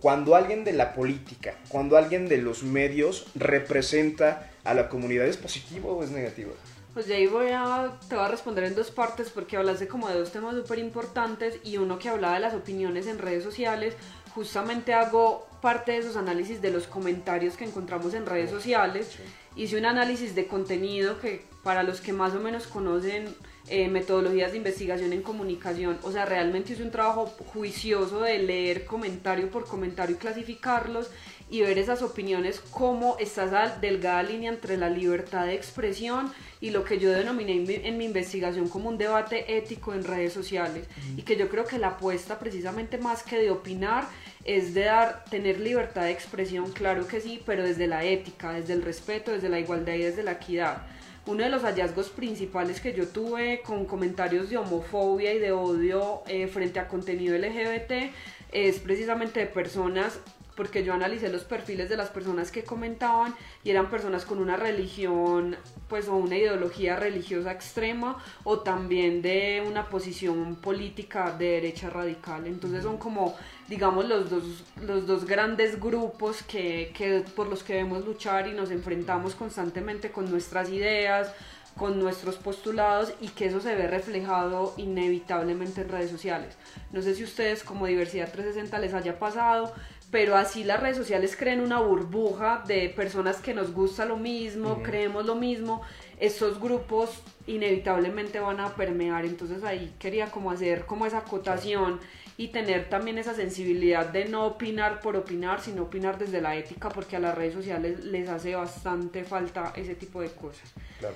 cuando 0.00 0.34
alguien 0.34 0.64
de 0.64 0.72
la 0.72 0.92
política, 0.92 1.54
cuando 1.68 1.96
alguien 1.96 2.28
de 2.28 2.38
los 2.38 2.64
medios 2.64 3.26
representa 3.36 4.50
a 4.64 4.74
la 4.74 4.88
comunidad? 4.88 5.26
¿Es 5.26 5.36
positivo 5.36 5.96
o 5.96 6.02
es 6.02 6.10
negativo? 6.10 6.52
Pues 6.94 7.08
ya 7.08 7.16
ahí 7.16 7.26
voy 7.26 7.48
a, 7.48 7.98
te 8.08 8.14
voy 8.14 8.24
a 8.24 8.28
responder 8.28 8.62
en 8.62 8.76
dos 8.76 8.92
partes 8.92 9.28
porque 9.28 9.56
hablaste 9.56 9.88
como 9.88 10.08
de 10.08 10.16
dos 10.16 10.30
temas 10.30 10.54
súper 10.54 10.78
importantes 10.78 11.58
y 11.64 11.76
uno 11.76 11.98
que 11.98 12.08
hablaba 12.08 12.34
de 12.34 12.40
las 12.40 12.54
opiniones 12.54 13.08
en 13.08 13.18
redes 13.18 13.42
sociales. 13.42 13.96
Justamente 14.32 14.94
hago 14.94 15.48
parte 15.60 15.90
de 15.90 15.98
esos 15.98 16.16
análisis 16.16 16.62
de 16.62 16.70
los 16.70 16.86
comentarios 16.86 17.56
que 17.56 17.64
encontramos 17.64 18.14
en 18.14 18.26
redes 18.26 18.50
sociales. 18.50 19.10
Hice 19.56 19.76
un 19.76 19.86
análisis 19.86 20.36
de 20.36 20.46
contenido 20.46 21.20
que 21.20 21.44
para 21.64 21.82
los 21.82 22.00
que 22.00 22.12
más 22.12 22.32
o 22.34 22.38
menos 22.38 22.68
conocen 22.68 23.34
eh, 23.68 23.88
metodologías 23.88 24.52
de 24.52 24.58
investigación 24.58 25.12
en 25.12 25.22
comunicación, 25.22 25.98
o 26.02 26.12
sea, 26.12 26.26
realmente 26.26 26.74
hice 26.74 26.82
un 26.82 26.90
trabajo 26.90 27.26
juicioso 27.26 28.20
de 28.20 28.38
leer 28.38 28.84
comentario 28.84 29.50
por 29.50 29.66
comentario 29.66 30.14
y 30.14 30.18
clasificarlos 30.18 31.10
y 31.54 31.62
ver 31.62 31.78
esas 31.78 32.02
opiniones, 32.02 32.60
cómo 32.72 33.16
está 33.20 33.44
esa 33.44 33.76
delgada 33.80 34.24
línea 34.24 34.50
entre 34.50 34.76
la 34.76 34.90
libertad 34.90 35.46
de 35.46 35.54
expresión 35.54 36.32
y 36.60 36.70
lo 36.70 36.82
que 36.82 36.98
yo 36.98 37.12
denominé 37.12 37.86
en 37.86 37.96
mi 37.96 38.06
investigación 38.06 38.68
como 38.68 38.88
un 38.88 38.98
debate 38.98 39.56
ético 39.56 39.94
en 39.94 40.02
redes 40.02 40.32
sociales. 40.32 40.88
Y 41.16 41.22
que 41.22 41.36
yo 41.36 41.48
creo 41.48 41.64
que 41.64 41.78
la 41.78 41.90
apuesta 41.90 42.40
precisamente 42.40 42.98
más 42.98 43.22
que 43.22 43.38
de 43.38 43.52
opinar 43.52 44.08
es 44.44 44.74
de 44.74 44.86
dar, 44.86 45.24
tener 45.26 45.60
libertad 45.60 46.02
de 46.02 46.10
expresión, 46.10 46.72
claro 46.72 47.06
que 47.06 47.20
sí, 47.20 47.40
pero 47.46 47.62
desde 47.62 47.86
la 47.86 48.02
ética, 48.02 48.50
desde 48.50 48.72
el 48.72 48.82
respeto, 48.82 49.30
desde 49.30 49.48
la 49.48 49.60
igualdad 49.60 49.94
y 49.94 50.02
desde 50.02 50.24
la 50.24 50.32
equidad. 50.32 50.82
Uno 51.24 51.44
de 51.44 51.50
los 51.50 51.62
hallazgos 51.62 52.10
principales 52.10 52.80
que 52.80 52.94
yo 52.94 53.06
tuve 53.06 53.62
con 53.62 53.84
comentarios 53.84 54.50
de 54.50 54.56
homofobia 54.56 55.32
y 55.32 55.38
de 55.38 55.52
odio 55.52 56.22
eh, 56.26 56.48
frente 56.48 56.80
a 56.80 56.88
contenido 56.88 57.38
LGBT 57.38 58.12
es 58.54 58.78
precisamente 58.78 59.40
de 59.40 59.46
personas 59.46 60.20
porque 60.56 60.84
yo 60.84 60.92
analicé 60.92 61.28
los 61.28 61.44
perfiles 61.44 61.88
de 61.88 61.96
las 61.96 62.10
personas 62.10 62.50
que 62.50 62.64
comentaban 62.64 63.34
y 63.62 63.70
eran 63.70 63.90
personas 63.90 64.24
con 64.24 64.38
una 64.38 64.56
religión, 64.56 65.56
pues 65.88 66.08
o 66.08 66.16
una 66.16 66.36
ideología 66.36 66.96
religiosa 66.96 67.52
extrema 67.52 68.18
o 68.44 68.60
también 68.60 69.22
de 69.22 69.64
una 69.66 69.88
posición 69.88 70.56
política 70.56 71.32
de 71.32 71.46
derecha 71.52 71.90
radical. 71.90 72.46
Entonces 72.46 72.82
son 72.82 72.98
como, 72.98 73.36
digamos, 73.68 74.06
los 74.06 74.30
dos, 74.30 74.64
los 74.82 75.06
dos 75.06 75.24
grandes 75.24 75.80
grupos 75.80 76.42
que, 76.42 76.92
que 76.96 77.24
por 77.34 77.48
los 77.48 77.62
que 77.62 77.74
debemos 77.74 78.04
luchar 78.04 78.46
y 78.46 78.52
nos 78.52 78.70
enfrentamos 78.70 79.34
constantemente 79.34 80.12
con 80.12 80.30
nuestras 80.30 80.70
ideas, 80.70 81.32
con 81.76 81.98
nuestros 81.98 82.36
postulados 82.36 83.12
y 83.20 83.28
que 83.28 83.46
eso 83.46 83.60
se 83.60 83.74
ve 83.74 83.88
reflejado 83.88 84.74
inevitablemente 84.76 85.80
en 85.80 85.88
redes 85.88 86.10
sociales. 86.10 86.56
No 86.92 87.02
sé 87.02 87.14
si 87.14 87.24
ustedes 87.24 87.64
como 87.64 87.86
Diversidad 87.86 88.30
360 88.30 88.78
les 88.78 88.94
haya 88.94 89.18
pasado, 89.18 89.74
pero 90.10 90.36
así 90.36 90.64
las 90.64 90.80
redes 90.80 90.96
sociales 90.96 91.36
creen 91.36 91.60
una 91.60 91.80
burbuja 91.80 92.62
de 92.66 92.88
personas 92.90 93.38
que 93.38 93.54
nos 93.54 93.72
gusta 93.72 94.04
lo 94.04 94.16
mismo, 94.16 94.82
creemos 94.82 95.26
lo 95.26 95.34
mismo, 95.34 95.82
estos 96.18 96.60
grupos 96.60 97.22
inevitablemente 97.46 98.40
van 98.40 98.60
a 98.60 98.74
permear, 98.74 99.24
entonces 99.24 99.64
ahí 99.64 99.94
quería 99.98 100.30
como 100.30 100.50
hacer 100.50 100.86
como 100.86 101.06
esa 101.06 101.18
acotación 101.18 102.00
y 102.36 102.48
tener 102.48 102.88
también 102.88 103.18
esa 103.18 103.34
sensibilidad 103.34 104.06
de 104.06 104.24
no 104.24 104.44
opinar 104.46 105.00
por 105.00 105.16
opinar, 105.16 105.60
sino 105.60 105.82
opinar 105.82 106.18
desde 106.18 106.40
la 106.40 106.56
ética, 106.56 106.88
porque 106.88 107.16
a 107.16 107.20
las 107.20 107.34
redes 107.34 107.54
sociales 107.54 108.04
les 108.04 108.28
hace 108.28 108.56
bastante 108.56 109.24
falta 109.24 109.72
ese 109.76 109.94
tipo 109.94 110.20
de 110.20 110.30
cosas. 110.30 110.72
Claro. 110.98 111.14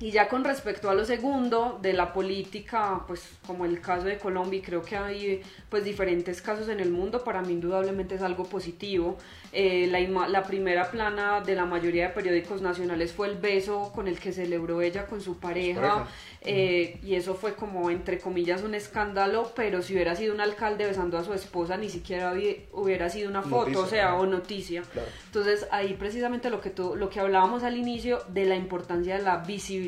Y 0.00 0.10
ya 0.10 0.28
con 0.28 0.42
respecto 0.42 0.90
a 0.90 0.94
lo 0.94 1.04
segundo, 1.04 1.78
de 1.80 1.92
la 1.92 2.12
política, 2.12 3.04
pues 3.06 3.28
como 3.46 3.64
el 3.64 3.80
caso 3.80 4.06
de 4.06 4.18
Colombia, 4.18 4.58
y 4.58 4.62
creo 4.62 4.82
que 4.82 4.96
hay 4.96 5.42
pues 5.68 5.84
diferentes 5.84 6.42
casos 6.42 6.68
en 6.68 6.80
el 6.80 6.90
mundo, 6.90 7.22
para 7.22 7.40
mí 7.42 7.52
indudablemente 7.52 8.16
es 8.16 8.22
algo 8.22 8.44
positivo. 8.44 9.16
Eh, 9.52 9.86
la, 9.88 10.00
la, 10.28 10.42
primera 10.42 10.90
plana 10.90 11.42
de 11.42 11.54
la 11.54 11.66
mayoría 11.66 12.08
de 12.08 12.14
periódicos 12.14 12.62
nacionales 12.62 13.12
fue 13.12 13.28
el 13.28 13.36
beso 13.36 13.92
con 13.94 14.08
el 14.08 14.18
que 14.18 14.32
celebró 14.32 14.80
ella 14.80 15.06
con 15.06 15.20
su 15.20 15.38
pareja, 15.38 16.08
eh, 16.40 16.98
y 17.04 17.14
eso 17.14 17.34
fue 17.34 17.54
como 17.54 17.90
entre 17.90 18.18
comillas 18.18 18.62
un 18.62 18.74
escándalo, 18.74 19.52
pero 19.54 19.82
si 19.82 19.92
hubiera 19.92 20.16
sido 20.16 20.34
un 20.34 20.40
alcalde 20.40 20.86
besando 20.86 21.18
a 21.18 21.22
su 21.22 21.34
esposa, 21.34 21.76
ni 21.76 21.90
siquiera 21.90 22.34
hubiera 22.72 23.10
sido 23.10 23.28
una 23.28 23.42
foto, 23.42 23.80
o 23.80 23.86
sea, 23.86 24.14
o 24.14 24.26
noticia. 24.26 24.82
Entonces 25.26 25.68
ahí 25.70 25.94
precisamente 25.94 26.48
lo 26.48 26.60
que, 26.60 26.70
tú, 26.70 26.96
lo 26.96 27.10
que 27.10 27.20
hablábamos 27.20 27.62
al 27.62 27.76
inicio 27.76 28.20
de 28.28 28.46
la 28.46 28.56
importancia 28.56 29.18
de 29.18 29.22
la 29.22 29.36
visibilidad 29.36 29.81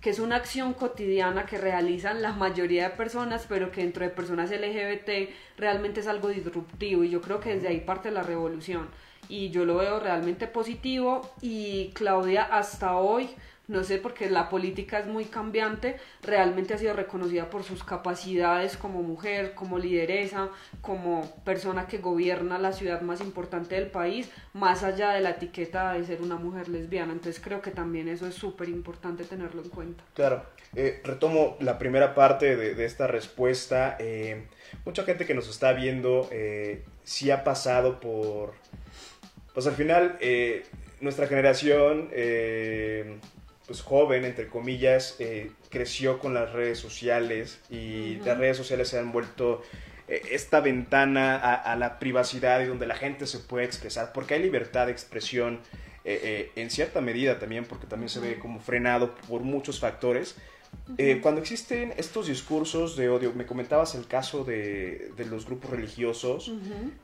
que 0.00 0.10
es 0.10 0.18
una 0.18 0.36
acción 0.36 0.74
cotidiana 0.74 1.44
que 1.44 1.58
realizan 1.58 2.22
la 2.22 2.32
mayoría 2.32 2.88
de 2.88 2.96
personas, 2.96 3.46
pero 3.48 3.72
que 3.72 3.82
dentro 3.82 4.04
de 4.04 4.10
personas 4.10 4.50
LGBT 4.50 5.30
realmente 5.56 6.00
es 6.00 6.06
algo 6.06 6.28
disruptivo 6.28 7.02
y 7.02 7.10
yo 7.10 7.20
creo 7.20 7.40
que 7.40 7.54
desde 7.54 7.68
ahí 7.68 7.80
parte 7.80 8.10
la 8.10 8.22
revolución. 8.22 8.88
Y 9.28 9.50
yo 9.50 9.64
lo 9.64 9.76
veo 9.76 10.00
realmente 10.00 10.46
positivo 10.46 11.34
y 11.42 11.90
Claudia 11.94 12.42
hasta 12.44 12.96
hoy 12.96 13.28
no 13.68 13.84
sé, 13.84 13.98
porque 13.98 14.30
la 14.30 14.48
política 14.48 14.98
es 14.98 15.06
muy 15.06 15.26
cambiante, 15.26 15.96
realmente 16.22 16.72
ha 16.72 16.78
sido 16.78 16.94
reconocida 16.94 17.50
por 17.50 17.62
sus 17.62 17.84
capacidades 17.84 18.78
como 18.78 19.02
mujer, 19.02 19.54
como 19.54 19.78
lideresa, 19.78 20.48
como 20.80 21.30
persona 21.44 21.86
que 21.86 21.98
gobierna 21.98 22.58
la 22.58 22.72
ciudad 22.72 23.02
más 23.02 23.20
importante 23.20 23.74
del 23.74 23.90
país, 23.90 24.30
más 24.54 24.82
allá 24.82 25.10
de 25.10 25.20
la 25.20 25.30
etiqueta 25.30 25.92
de 25.92 26.04
ser 26.06 26.22
una 26.22 26.36
mujer 26.36 26.68
lesbiana. 26.68 27.12
Entonces 27.12 27.42
creo 27.44 27.60
que 27.60 27.70
también 27.70 28.08
eso 28.08 28.26
es 28.26 28.34
súper 28.34 28.70
importante 28.70 29.24
tenerlo 29.24 29.62
en 29.62 29.68
cuenta. 29.68 30.02
Claro, 30.14 30.42
eh, 30.74 31.02
retomo 31.04 31.56
la 31.60 31.78
primera 31.78 32.14
parte 32.14 32.56
de, 32.56 32.84
esta 32.86 33.06
respuesta. 33.06 33.96
Eh, 33.98 34.46
mucha 34.86 35.04
gente 35.04 35.26
que 35.26 35.34
nos 35.34 35.48
está 35.48 35.74
viendo 35.74 36.26
eh, 36.32 36.84
sí 37.04 37.30
ha 37.30 37.44
pasado 37.44 38.00
por... 38.00 38.54
Pues 39.52 39.66
al 39.66 39.74
final, 39.74 40.16
eh, 40.20 40.62
nuestra 41.00 41.26
generación 41.26 42.10
pues 43.68 43.82
joven, 43.82 44.24
entre 44.24 44.48
comillas, 44.48 45.16
eh, 45.18 45.52
creció 45.68 46.18
con 46.18 46.32
las 46.32 46.52
redes 46.52 46.78
sociales 46.78 47.60
y 47.68 48.16
las 48.24 48.38
redes 48.38 48.56
sociales 48.56 48.88
se 48.88 48.98
han 48.98 49.12
vuelto 49.12 49.62
eh, 50.08 50.22
esta 50.30 50.60
ventana 50.60 51.36
a, 51.36 51.76
la 51.76 51.98
privacidad 51.98 52.62
y 52.62 52.64
donde 52.64 52.86
la 52.86 52.96
gente 52.96 53.26
se 53.26 53.38
puede 53.38 53.66
expresar, 53.66 54.14
porque 54.14 54.34
hay 54.34 54.42
libertad 54.42 54.86
de 54.86 54.92
expresión 54.92 55.60
eh, 56.06 56.50
en 56.56 56.70
cierta 56.70 57.02
medida 57.02 57.38
también, 57.38 57.66
porque 57.66 57.86
también 57.86 58.08
se 58.08 58.20
ve 58.20 58.38
como 58.38 58.58
frenado 58.58 59.14
por 59.28 59.42
muchos 59.42 59.78
factores. 59.78 60.36
cuando 61.20 61.42
existen 61.42 61.92
estos 61.98 62.26
discursos 62.26 62.96
de 62.96 63.10
odio, 63.10 63.34
me 63.34 63.44
comentabas 63.44 63.94
el 63.94 64.06
caso 64.06 64.44
de, 64.44 65.12
de 65.14 65.26
los 65.26 65.44
grupos 65.44 65.70
religiosos 65.72 66.50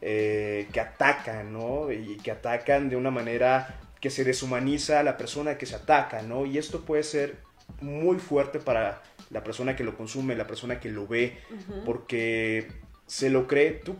que 0.00 0.80
atacan, 0.80 1.52
¿no? 1.52 1.92
Y 1.92 2.16
que 2.16 2.30
atacan 2.30 2.88
de 2.88 2.96
una 2.96 3.10
manera 3.10 3.83
que 4.04 4.10
se 4.10 4.22
deshumaniza 4.22 5.00
a 5.00 5.02
la 5.02 5.16
persona 5.16 5.56
que 5.56 5.64
se 5.64 5.76
ataca, 5.76 6.20
¿no? 6.20 6.44
Y 6.44 6.58
esto 6.58 6.82
puede 6.82 7.02
ser 7.02 7.38
muy 7.80 8.18
fuerte 8.18 8.58
para 8.58 9.02
la 9.30 9.42
persona 9.42 9.76
que 9.76 9.82
lo 9.82 9.96
consume, 9.96 10.36
la 10.36 10.46
persona 10.46 10.78
que 10.78 10.90
lo 10.90 11.06
ve, 11.06 11.38
porque 11.86 12.68
se 13.06 13.30
lo 13.30 13.46
cree. 13.46 13.80
¿Tú 13.82 13.96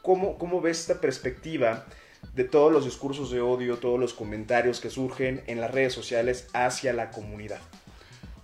cómo, 0.00 0.38
cómo 0.38 0.60
ves 0.60 0.78
esta 0.78 1.00
perspectiva 1.00 1.86
de 2.36 2.44
todos 2.44 2.70
los 2.70 2.84
discursos 2.84 3.32
de 3.32 3.40
odio, 3.40 3.78
todos 3.78 3.98
los 3.98 4.14
comentarios 4.14 4.78
que 4.78 4.90
surgen 4.90 5.42
en 5.48 5.60
las 5.60 5.72
redes 5.72 5.92
sociales 5.92 6.46
hacia 6.52 6.92
la 6.92 7.10
comunidad? 7.10 7.58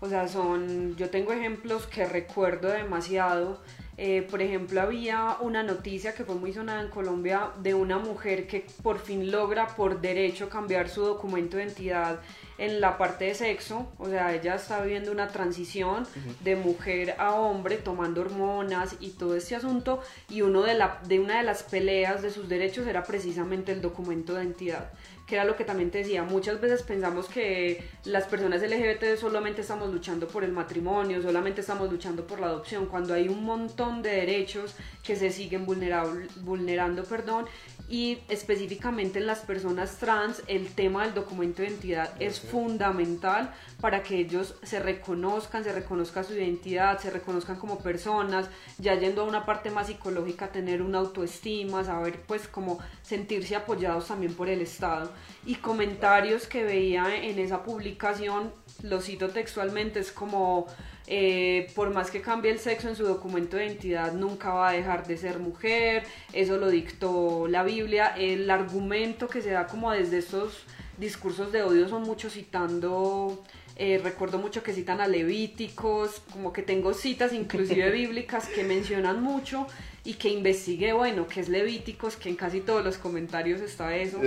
O 0.00 0.08
sea, 0.08 0.26
son, 0.26 0.96
yo 0.96 1.10
tengo 1.10 1.32
ejemplos 1.32 1.86
que 1.86 2.06
recuerdo 2.06 2.70
demasiado 2.70 3.62
eh, 3.96 4.26
por 4.28 4.42
ejemplo, 4.42 4.80
había 4.80 5.36
una 5.40 5.62
noticia 5.62 6.14
que 6.14 6.24
fue 6.24 6.34
muy 6.34 6.52
sonada 6.52 6.82
en 6.82 6.88
Colombia 6.88 7.50
de 7.62 7.74
una 7.74 7.98
mujer 7.98 8.46
que 8.46 8.66
por 8.82 8.98
fin 8.98 9.30
logra 9.30 9.68
por 9.68 10.00
derecho 10.00 10.48
cambiar 10.48 10.88
su 10.88 11.02
documento 11.02 11.56
de 11.56 11.64
identidad 11.64 12.20
en 12.58 12.80
la 12.80 12.98
parte 12.98 13.26
de 13.26 13.34
sexo, 13.34 13.92
o 13.98 14.08
sea, 14.08 14.34
ella 14.34 14.54
está 14.54 14.80
viviendo 14.82 15.10
una 15.12 15.28
transición 15.28 16.06
de 16.40 16.56
mujer 16.56 17.14
a 17.18 17.34
hombre, 17.34 17.76
tomando 17.76 18.20
hormonas 18.20 18.96
y 19.00 19.10
todo 19.10 19.36
este 19.36 19.56
asunto, 19.56 20.00
y 20.28 20.42
uno 20.42 20.62
de, 20.62 20.74
la, 20.74 21.00
de 21.06 21.20
una 21.20 21.38
de 21.38 21.42
las 21.44 21.62
peleas 21.62 22.22
de 22.22 22.30
sus 22.30 22.48
derechos 22.48 22.86
era 22.86 23.02
precisamente 23.04 23.72
el 23.72 23.80
documento 23.80 24.34
de 24.34 24.44
identidad 24.44 24.90
que 25.26 25.36
era 25.36 25.44
lo 25.44 25.56
que 25.56 25.64
también 25.64 25.90
te 25.90 25.98
decía, 25.98 26.22
muchas 26.22 26.60
veces 26.60 26.82
pensamos 26.82 27.26
que 27.28 27.82
las 28.04 28.24
personas 28.24 28.60
LGBT 28.60 29.16
solamente 29.18 29.62
estamos 29.62 29.90
luchando 29.90 30.28
por 30.28 30.44
el 30.44 30.52
matrimonio, 30.52 31.22
solamente 31.22 31.62
estamos 31.62 31.90
luchando 31.90 32.26
por 32.26 32.40
la 32.40 32.48
adopción, 32.48 32.86
cuando 32.86 33.14
hay 33.14 33.28
un 33.28 33.42
montón 33.42 34.02
de 34.02 34.10
derechos 34.10 34.74
que 35.02 35.16
se 35.16 35.30
siguen 35.30 35.64
vulnerando, 35.64 37.04
perdón, 37.04 37.46
y 37.88 38.18
específicamente 38.28 39.18
en 39.18 39.26
las 39.26 39.40
personas 39.40 39.98
trans 39.98 40.42
el 40.46 40.68
tema 40.68 41.04
del 41.04 41.14
documento 41.14 41.62
de 41.62 41.68
identidad 41.68 42.10
es 42.20 42.40
fundamental 42.50 43.52
para 43.80 44.02
que 44.02 44.18
ellos 44.18 44.54
se 44.62 44.80
reconozcan, 44.80 45.64
se 45.64 45.72
reconozca 45.72 46.24
su 46.24 46.34
identidad, 46.34 46.98
se 46.98 47.10
reconozcan 47.10 47.56
como 47.56 47.78
personas, 47.78 48.48
ya 48.78 48.94
yendo 48.94 49.22
a 49.22 49.24
una 49.24 49.44
parte 49.44 49.70
más 49.70 49.88
psicológica, 49.88 50.52
tener 50.52 50.82
una 50.82 50.98
autoestima, 50.98 51.84
saber 51.84 52.22
pues 52.26 52.48
como 52.48 52.78
sentirse 53.02 53.56
apoyados 53.56 54.08
también 54.08 54.34
por 54.34 54.48
el 54.48 54.60
Estado. 54.60 55.10
Y 55.44 55.56
comentarios 55.56 56.46
que 56.46 56.64
veía 56.64 57.16
en 57.16 57.38
esa 57.38 57.62
publicación, 57.62 58.52
lo 58.82 59.00
cito 59.00 59.28
textualmente, 59.28 60.00
es 60.00 60.12
como 60.12 60.66
eh, 61.06 61.70
por 61.74 61.92
más 61.92 62.10
que 62.10 62.22
cambie 62.22 62.50
el 62.50 62.58
sexo 62.58 62.88
en 62.88 62.96
su 62.96 63.04
documento 63.04 63.58
de 63.58 63.66
identidad, 63.66 64.12
nunca 64.12 64.54
va 64.54 64.70
a 64.70 64.72
dejar 64.72 65.06
de 65.06 65.18
ser 65.18 65.38
mujer, 65.38 66.04
eso 66.32 66.56
lo 66.56 66.70
dictó 66.70 67.46
la 67.46 67.62
Biblia, 67.62 68.14
el 68.16 68.50
argumento 68.50 69.28
que 69.28 69.42
se 69.42 69.50
da 69.50 69.66
como 69.66 69.90
desde 69.92 70.18
estos 70.18 70.64
discursos 70.98 71.52
de 71.52 71.62
odio 71.62 71.88
son 71.88 72.02
muchos 72.02 72.32
citando 72.32 73.42
eh, 73.76 74.00
recuerdo 74.02 74.38
mucho 74.38 74.62
que 74.62 74.72
citan 74.72 75.00
a 75.00 75.08
Levíticos, 75.08 76.22
como 76.32 76.52
que 76.52 76.62
tengo 76.62 76.94
citas 76.94 77.32
inclusive 77.32 77.90
bíblicas 77.92 78.46
que 78.46 78.62
mencionan 78.62 79.20
mucho 79.22 79.66
y 80.04 80.14
que 80.14 80.28
investigué, 80.28 80.92
bueno, 80.92 81.26
que 81.26 81.40
es 81.40 81.48
Levíticos, 81.48 82.16
que 82.16 82.28
en 82.28 82.36
casi 82.36 82.60
todos 82.60 82.84
los 82.84 82.98
comentarios 82.98 83.60
está 83.60 83.96
eso. 83.96 84.20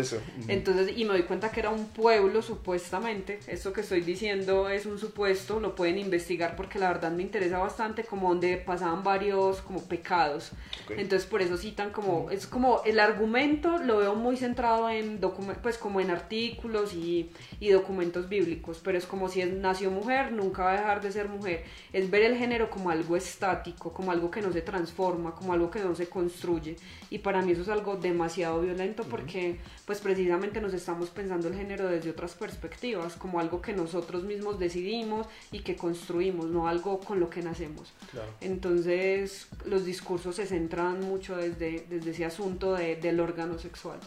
Entonces, 0.48 0.98
y 0.98 1.06
me 1.06 1.12
doy 1.12 1.24
cuenta 1.24 1.52
que 1.52 1.62
era 1.62 1.70
un 1.70 1.86
pueblo 1.86 2.42
supuestamente, 2.42 3.40
esto 3.48 3.72
que 3.72 3.82
estoy 3.82 4.02
diciendo 4.02 4.70
es 4.70 4.86
un 4.86 5.00
supuesto, 5.00 5.60
lo 5.60 5.76
pueden 5.76 5.98
investigar 5.98 6.56
porque 6.56 6.80
la 6.80 6.90
verdad 6.90 7.12
me 7.12 7.24
interesa 7.24 7.60
bastante, 7.60 8.04
como 8.04 8.30
donde 8.30 8.58
pasaban 8.58 9.04
varios 9.04 9.62
como 9.62 9.84
pecados. 9.84 10.52
Entonces, 10.90 11.28
por 11.28 11.42
eso 11.42 11.58
citan 11.58 11.92
como, 11.92 12.32
es 12.32 12.48
como 12.48 12.82
el 12.86 13.00
argumento 13.00 13.78
lo 13.78 13.98
veo 13.98 14.16
muy 14.16 14.36
centrado 14.36 14.90
en 14.90 15.22
documentos, 15.22 15.62
pues 15.62 15.78
como 15.78 16.02
en 16.02 16.10
artículos 16.10 16.94
y, 16.94 17.30
y 17.60 17.70
documentos 17.70 18.28
bíblicos, 18.28 18.82
pero 18.84 18.98
es 18.98 19.06
como 19.06 19.30
si 19.30 19.38
si 19.38 19.42
es, 19.42 19.54
nació 19.54 19.92
mujer, 19.92 20.32
nunca 20.32 20.63
va 20.63 20.72
a 20.72 20.78
dejar 20.78 21.02
de 21.02 21.12
ser 21.12 21.30
mujer. 21.30 21.63
Es 21.94 22.10
ver 22.10 22.24
el 22.24 22.36
género 22.38 22.72
como 22.72 22.90
algo 22.90 23.16
estático, 23.16 23.94
como 23.94 24.12
algo 24.12 24.32
que 24.32 24.42
no 24.42 24.52
se 24.52 24.62
transforma, 24.63 25.36
como 25.36 25.54
algo 25.54 25.66
que 25.71 25.80
no 25.80 25.95
se 25.95 26.08
construye. 26.08 26.75
Y 27.10 27.19
para 27.19 27.41
mí 27.41 27.51
eso 27.51 27.62
es 27.62 27.69
algo 27.69 27.95
demasiado 27.95 28.62
violento 28.62 29.03
porque 29.03 29.60
pues 29.86 29.99
precisamente 29.99 30.62
nos 30.62 30.73
estamos 30.73 31.10
pensando 31.10 31.47
el 31.47 31.56
género 31.56 31.88
desde 31.88 32.10
otras 32.10 32.36
perspectivas, 32.36 33.15
como 33.15 33.39
algo 33.39 33.62
que 33.62 33.73
nosotros 33.73 34.23
mismos 34.23 34.60
decidimos 34.60 35.27
y 35.51 35.60
que 35.60 35.75
construimos, 35.75 36.47
no 36.47 36.67
algo 36.67 36.99
con 36.99 37.19
lo 37.19 37.30
que 37.30 37.41
nacemos. 37.41 37.93
Entonces 38.41 39.47
los 39.65 39.86
discursos 39.86 40.36
se 40.36 40.45
centran 40.45 41.01
mucho 41.01 41.38
desde, 41.38 41.86
desde 41.89 42.12
ese 42.12 42.25
asunto 42.25 42.73
del 42.73 43.19
órgano 43.19 43.58
sexual. 43.58 43.99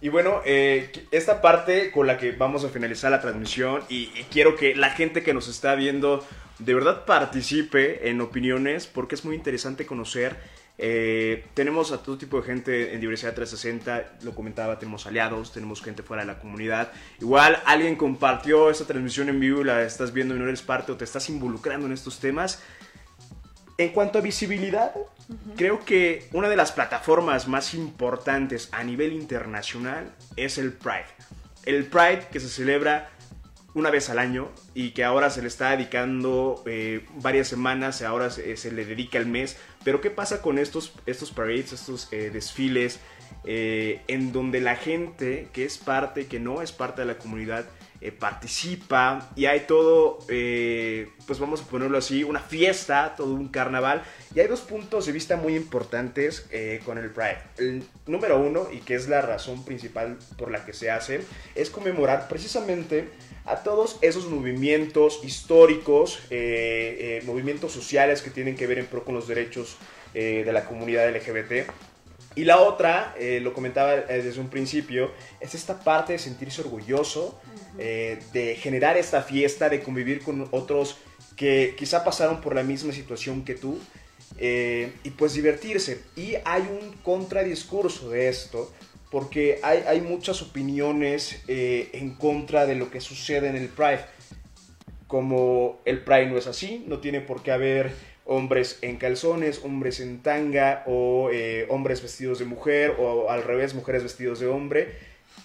Y 0.00 0.08
bueno, 0.08 0.42
eh, 0.44 0.92
esta 1.10 1.40
parte 1.40 1.90
con 1.90 2.06
la 2.06 2.18
que 2.18 2.32
vamos 2.32 2.64
a 2.64 2.68
finalizar 2.68 3.10
la 3.10 3.20
transmisión 3.20 3.82
y, 3.88 4.06
quiero 4.30 4.56
que 4.56 4.74
la 4.74 4.90
gente 4.90 5.22
que 5.22 5.32
nos 5.32 5.48
está 5.48 5.74
viendo 5.74 6.24
de 6.58 6.74
verdad 6.74 7.04
participe 7.04 8.08
en 8.08 8.20
opiniones 8.20 8.86
porque 8.86 9.14
es 9.14 9.24
muy 9.24 9.34
interesante 9.34 9.86
conocer. 9.86 10.36
Eh, 10.78 11.46
tenemos 11.54 11.90
a 11.92 12.02
todo 12.02 12.18
tipo 12.18 12.38
de 12.38 12.46
gente 12.46 12.94
en 12.94 13.00
Diversidad 13.00 13.32
360, 13.34 14.18
lo 14.22 14.34
comentaba, 14.34 14.78
tenemos 14.78 15.06
aliados, 15.06 15.52
tenemos 15.52 15.82
gente 15.82 16.02
fuera 16.02 16.22
de 16.22 16.26
la 16.26 16.38
comunidad. 16.38 16.92
Igual 17.20 17.62
alguien 17.64 17.96
compartió 17.96 18.68
esta 18.70 18.84
transmisión 18.84 19.30
en 19.30 19.40
vivo 19.40 19.64
la 19.64 19.82
estás 19.82 20.12
viendo 20.12 20.36
y 20.36 20.38
no 20.38 20.44
eres 20.44 20.62
parte 20.62 20.92
o 20.92 20.96
te 20.96 21.04
estás 21.04 21.28
involucrando 21.30 21.86
en 21.86 21.92
estos 21.92 22.20
temas. 22.20 22.62
En 23.78 23.90
cuanto 23.90 24.18
a 24.18 24.22
visibilidad, 24.22 24.92
creo 25.56 25.84
que 25.84 26.28
una 26.32 26.48
de 26.48 26.56
las 26.56 26.72
plataformas 26.72 27.48
más 27.48 27.74
importantes 27.74 28.68
a 28.72 28.84
nivel 28.84 29.12
internacional 29.12 30.12
es 30.36 30.58
el 30.58 30.72
Pride. 30.72 31.06
El 31.64 31.86
Pride 31.86 32.28
que 32.30 32.40
se 32.40 32.48
celebra 32.48 33.10
una 33.76 33.90
vez 33.90 34.08
al 34.08 34.18
año 34.18 34.48
y 34.72 34.92
que 34.92 35.04
ahora 35.04 35.28
se 35.28 35.42
le 35.42 35.48
está 35.48 35.70
dedicando 35.70 36.62
eh, 36.64 37.04
varias 37.16 37.48
semanas, 37.48 38.00
ahora 38.00 38.30
se, 38.30 38.72
le 38.72 38.86
dedica 38.86 39.18
el 39.18 39.26
mes. 39.26 39.58
Pero 39.84 40.00
¿qué 40.00 40.10
pasa 40.10 40.40
con 40.40 40.58
estos, 40.58 40.94
estos 41.04 41.30
parades, 41.30 41.74
estos 41.74 42.10
eh, 42.10 42.30
desfiles 42.32 43.00
eh, 43.44 44.00
en 44.08 44.32
donde 44.32 44.60
la 44.60 44.76
gente 44.76 45.48
que 45.52 45.64
es 45.64 45.76
parte, 45.76 46.26
que 46.26 46.40
no 46.40 46.62
es 46.62 46.72
parte 46.72 47.02
de 47.02 47.06
la 47.06 47.18
comunidad, 47.18 47.66
eh, 48.06 48.12
participa 48.12 49.32
y 49.34 49.46
hay 49.46 49.66
todo, 49.66 50.20
eh, 50.28 51.08
pues 51.26 51.40
vamos 51.40 51.60
a 51.60 51.64
ponerlo 51.64 51.98
así, 51.98 52.22
una 52.22 52.38
fiesta, 52.38 53.14
todo 53.16 53.34
un 53.34 53.48
carnaval. 53.48 54.04
Y 54.32 54.38
hay 54.38 54.46
dos 54.46 54.60
puntos 54.60 55.06
de 55.06 55.12
vista 55.12 55.36
muy 55.36 55.56
importantes 55.56 56.46
eh, 56.52 56.80
con 56.84 56.98
el 56.98 57.10
Pride. 57.10 57.38
El 57.58 57.82
número 58.06 58.38
uno, 58.38 58.68
y 58.72 58.78
que 58.78 58.94
es 58.94 59.08
la 59.08 59.22
razón 59.22 59.64
principal 59.64 60.18
por 60.38 60.52
la 60.52 60.64
que 60.64 60.72
se 60.72 60.88
hace, 60.88 61.22
es 61.56 61.68
conmemorar 61.68 62.28
precisamente 62.28 63.08
a 63.44 63.64
todos 63.64 63.98
esos 64.02 64.26
movimientos 64.26 65.24
históricos, 65.24 66.20
movimientos 67.24 67.72
sociales 67.72 68.22
que 68.22 68.30
tienen 68.30 68.54
que 68.54 68.68
ver 68.68 68.78
en 68.78 68.86
pro 68.86 69.04
con 69.04 69.16
los 69.16 69.26
derechos 69.26 69.78
de 70.14 70.52
la 70.52 70.64
comunidad 70.64 71.08
LGBT. 71.10 71.70
Y 72.36 72.44
la 72.44 72.60
otra, 72.60 73.14
lo 73.40 73.52
comentaba 73.52 73.96
desde 73.96 74.38
un 74.38 74.48
principio, 74.48 75.10
es 75.40 75.54
esta 75.54 75.80
parte 75.80 76.12
de 76.12 76.18
sentirse 76.18 76.60
orgulloso 76.60 77.40
eh, 77.78 78.18
de 78.32 78.56
generar 78.56 78.96
esta 78.96 79.22
fiesta, 79.22 79.68
de 79.68 79.82
convivir 79.82 80.22
con 80.22 80.48
otros 80.50 80.96
que 81.36 81.74
quizá 81.76 82.04
pasaron 82.04 82.40
por 82.40 82.54
la 82.54 82.62
misma 82.62 82.90
situación 82.92 83.44
que 83.44 83.54
tú 83.54 83.78
eh, 84.38 84.92
y 85.04 85.10
pues 85.10 85.34
divertirse. 85.34 86.00
Y 86.16 86.36
hay 86.44 86.62
un 86.62 86.94
contradiscurso 87.02 88.08
de 88.10 88.28
esto, 88.28 88.72
porque 89.10 89.60
hay, 89.62 89.84
hay 89.86 90.00
muchas 90.00 90.40
opiniones 90.40 91.42
eh, 91.48 91.90
en 91.92 92.14
contra 92.14 92.64
de 92.64 92.76
lo 92.76 92.90
que 92.90 93.02
sucede 93.02 93.48
en 93.48 93.56
el 93.56 93.68
Pride. 93.68 94.06
Como 95.06 95.80
el 95.84 96.02
Pride 96.02 96.26
no 96.26 96.38
es 96.38 96.46
así, 96.46 96.82
no 96.86 96.98
tiene 96.98 97.20
por 97.20 97.42
qué 97.42 97.52
haber 97.52 97.92
hombres 98.26 98.78
en 98.82 98.96
calzones, 98.96 99.60
hombres 99.64 100.00
en 100.00 100.20
tanga 100.22 100.82
o 100.86 101.30
hombres 101.68 102.02
vestidos 102.02 102.38
de 102.38 102.44
mujer 102.44 102.96
o 102.98 103.30
al 103.30 103.42
revés, 103.42 103.74
mujeres 103.74 104.02
vestidos 104.02 104.40
de 104.40 104.46
hombre. 104.46 104.94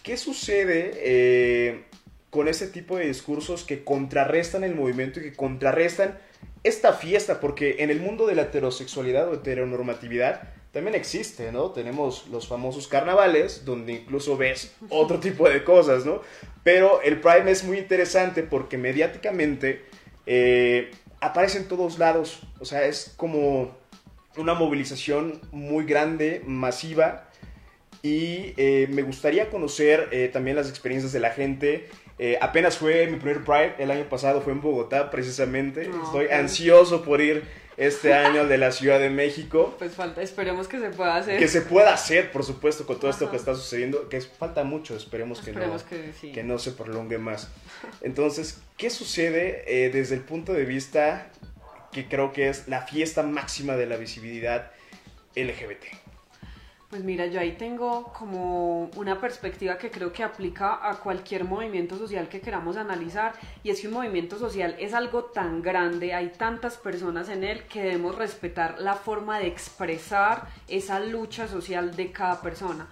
¿Qué 0.04 0.18
sucede 0.18 1.86
con 2.32 2.48
ese 2.48 2.68
tipo 2.68 2.98
de 2.98 3.06
discursos 3.06 3.64
que 3.64 3.84
contrarrestan 3.84 4.64
el 4.64 4.74
movimiento 4.74 5.20
y 5.20 5.24
que 5.24 5.34
contrarrestan 5.34 6.18
esta 6.64 6.94
fiesta, 6.94 7.40
porque 7.40 7.78
en 7.80 7.90
el 7.90 8.00
mundo 8.00 8.26
de 8.28 8.36
la 8.36 8.44
heterosexualidad 8.44 9.30
o 9.30 9.34
heteronormatividad 9.34 10.42
también 10.72 10.96
existe, 10.96 11.52
¿no? 11.52 11.72
Tenemos 11.72 12.28
los 12.30 12.48
famosos 12.48 12.88
carnavales, 12.88 13.66
donde 13.66 13.94
incluso 13.94 14.38
ves 14.38 14.74
otro 14.90 15.20
tipo 15.22 15.50
de 15.50 15.64
cosas, 15.64 16.06
¿no? 16.06 16.22
Pero 16.64 17.02
el 17.02 17.20
Prime 17.20 17.52
es 17.52 17.64
muy 17.64 17.78
interesante 17.80 18.44
porque 18.44 18.78
mediáticamente 18.78 19.84
eh, 20.26 20.92
aparece 21.22 21.60
en 21.60 21.68
todos 21.68 22.00
lados, 22.00 22.42
o 22.60 22.66
sea, 22.66 22.86
es 22.86 23.14
como 23.16 23.72
una 24.38 24.54
movilización 24.54 25.40
muy 25.52 25.86
grande, 25.86 26.42
masiva, 26.46 27.28
y 28.04 28.54
eh, 28.58 28.88
me 28.92 29.04
gustaría 29.04 29.50
conocer 29.50 30.10
eh, 30.12 30.30
también 30.34 30.56
las 30.56 30.68
experiencias 30.70 31.14
de 31.14 31.20
la 31.20 31.30
gente. 31.30 31.88
Eh, 32.18 32.38
apenas 32.42 32.78
fue 32.78 33.08
mi 33.08 33.18
primer 33.18 33.44
Pride, 33.44 33.76
el 33.78 33.92
año 33.92 34.10
pasado 34.10 34.42
fue 34.42 34.54
en 34.54 34.62
Bogotá 34.62 35.12
precisamente. 35.12 35.90
Estoy 36.04 36.28
ansioso 36.28 37.04
por 37.04 37.22
ir 37.22 37.44
este 37.82 38.14
año 38.14 38.46
de 38.46 38.60
la 38.60 38.72
Ciudad 38.72 39.00
de 39.00 39.10
México. 39.10 39.76
Pues 39.80 39.96
falta, 39.96 40.22
esperemos 40.22 40.68
que 40.68 40.80
se 40.80 40.92
pueda 40.92 41.16
hacer. 41.16 41.40
Que 41.40 41.48
se 41.48 41.62
pueda 41.62 41.92
hacer, 41.92 42.32
por 42.32 42.44
supuesto, 42.44 42.86
con 42.86 43.00
todo 43.00 43.10
esto 43.10 43.32
que 43.32 43.38
está 43.38 43.56
sucediendo, 43.56 44.08
que 44.08 44.22
falta 44.22 44.64
mucho, 44.64 44.96
esperemos, 44.96 45.42
que, 45.42 45.52
no, 45.52 45.78
que, 46.32 46.44
no 46.44 46.60
se 46.60 46.74
prolongue 46.74 47.18
más. 47.18 47.50
Entonces, 48.02 48.62
¿qué 48.78 48.92
sucede 48.92 49.64
eh, 49.66 49.90
desde 49.90 50.14
el 50.14 50.22
punto 50.22 50.54
de 50.54 50.64
vista 50.66 51.32
que 51.92 52.08
creo 52.08 52.32
que 52.34 52.50
es 52.50 52.68
la 52.68 52.84
fiesta 52.84 53.24
máxima 53.24 53.76
de 53.76 53.88
la 53.88 53.98
visibilidad 53.98 54.72
LGBT? 55.36 56.01
Pues 56.92 57.06
mira, 57.06 57.26
yo 57.28 57.40
ahí 57.40 57.54
tengo 57.54 58.12
como 58.12 58.92
una 58.98 59.22
perspectiva 59.22 59.78
que 59.78 59.90
creo 59.90 60.12
que 60.12 60.26
aplica 60.26 60.90
a 60.90 61.00
cualquier 61.00 61.46
movimiento 61.46 61.98
social 61.98 62.28
que 62.28 62.42
queramos 62.42 62.76
analizar 62.76 63.32
y 63.64 63.70
es 63.70 63.80
que 63.80 63.88
un 63.88 63.94
movimiento 63.94 64.38
social 64.38 64.76
es 64.78 64.94
algo 64.94 65.24
tan 65.24 65.62
grande, 65.62 66.14
hay 66.14 66.34
tantas 66.38 66.76
personas 66.76 67.30
en 67.30 67.46
él 67.46 67.64
que 67.64 67.82
debemos 67.82 68.18
respetar 68.18 68.82
la 68.82 68.96
forma 68.96 69.40
de 69.40 69.48
expresar 69.48 70.50
esa 70.68 71.00
lucha 71.00 71.48
social 71.48 71.96
de 71.96 72.12
cada 72.12 72.42
persona. 72.42 72.90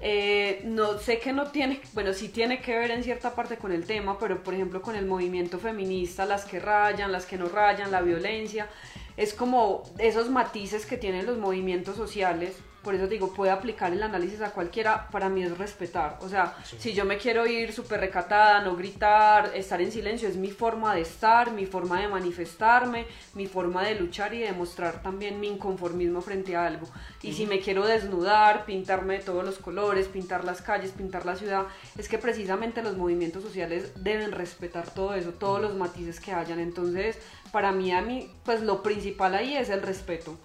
Eh, 0.00 0.62
no 0.64 0.96
sé 0.96 1.18
que 1.18 1.34
no 1.34 1.50
tiene, 1.50 1.82
bueno, 1.92 2.14
sí 2.14 2.30
tiene 2.30 2.62
que 2.62 2.78
ver 2.78 2.92
en 2.92 3.04
cierta 3.04 3.34
parte 3.34 3.58
con 3.58 3.72
el 3.72 3.84
tema, 3.84 4.18
pero 4.18 4.42
por 4.42 4.54
ejemplo 4.54 4.80
con 4.80 4.96
el 4.96 5.04
movimiento 5.04 5.58
feminista, 5.58 6.24
las 6.24 6.46
que 6.46 6.60
rayan, 6.60 7.12
las 7.12 7.26
que 7.26 7.36
no 7.36 7.50
rayan, 7.50 7.90
la 7.90 8.00
violencia, 8.00 8.70
es 9.18 9.34
como 9.34 9.82
esos 9.98 10.30
matices 10.30 10.86
que 10.86 10.96
tienen 10.96 11.26
los 11.26 11.36
movimientos 11.36 11.96
sociales 11.96 12.56
por 12.84 12.94
eso 12.94 13.08
digo, 13.08 13.32
puede 13.32 13.50
aplicar 13.50 13.92
el 13.92 14.02
análisis 14.02 14.42
a 14.42 14.50
cualquiera, 14.50 15.08
para 15.10 15.28
mí 15.28 15.42
es 15.42 15.56
respetar. 15.56 16.18
O 16.20 16.28
sea, 16.28 16.54
si 16.64 16.92
yo 16.92 17.04
me 17.04 17.16
quiero 17.16 17.46
ir 17.46 17.72
súper 17.72 18.00
recatada, 18.00 18.60
no 18.60 18.76
gritar, 18.76 19.50
estar 19.54 19.80
en 19.80 19.90
silencio, 19.90 20.28
es 20.28 20.36
mi 20.36 20.50
forma 20.50 20.94
de 20.94 21.00
estar, 21.00 21.50
mi 21.50 21.66
forma 21.66 22.00
de 22.00 22.08
manifestarme, 22.08 23.06
mi 23.34 23.46
forma 23.46 23.82
de 23.82 23.94
luchar 23.96 24.34
y 24.34 24.40
demostrar 24.40 25.02
también 25.02 25.40
mi 25.40 25.48
inconformismo 25.48 26.20
frente 26.20 26.54
a 26.54 26.66
algo. 26.66 26.86
Y 27.22 27.32
si 27.32 27.46
me 27.46 27.60
quiero 27.60 27.86
desnudar, 27.86 28.66
pintarme 28.66 29.14
de 29.14 29.24
todos 29.24 29.44
los 29.44 29.58
colores, 29.58 30.08
pintar 30.08 30.44
las 30.44 30.60
calles, 30.60 30.92
pintar 30.92 31.24
la 31.24 31.36
ciudad, 31.36 31.66
es 31.96 32.08
que 32.08 32.18
precisamente 32.18 32.82
los 32.82 32.96
movimientos 32.96 33.42
sociales 33.42 33.92
deben 33.96 34.30
respetar 34.30 34.92
todo 34.92 35.14
eso, 35.14 35.32
todos 35.32 35.60
los 35.60 35.74
matices 35.74 36.20
que 36.20 36.32
hayan. 36.32 36.60
Entonces, 36.60 37.18
para 37.50 37.72
mí, 37.72 37.92
a 37.92 38.02
mí, 38.02 38.30
pues 38.44 38.62
lo 38.62 38.82
principal 38.82 39.34
ahí 39.34 39.56
es 39.56 39.70
el 39.70 39.80
respeto. 39.80 40.36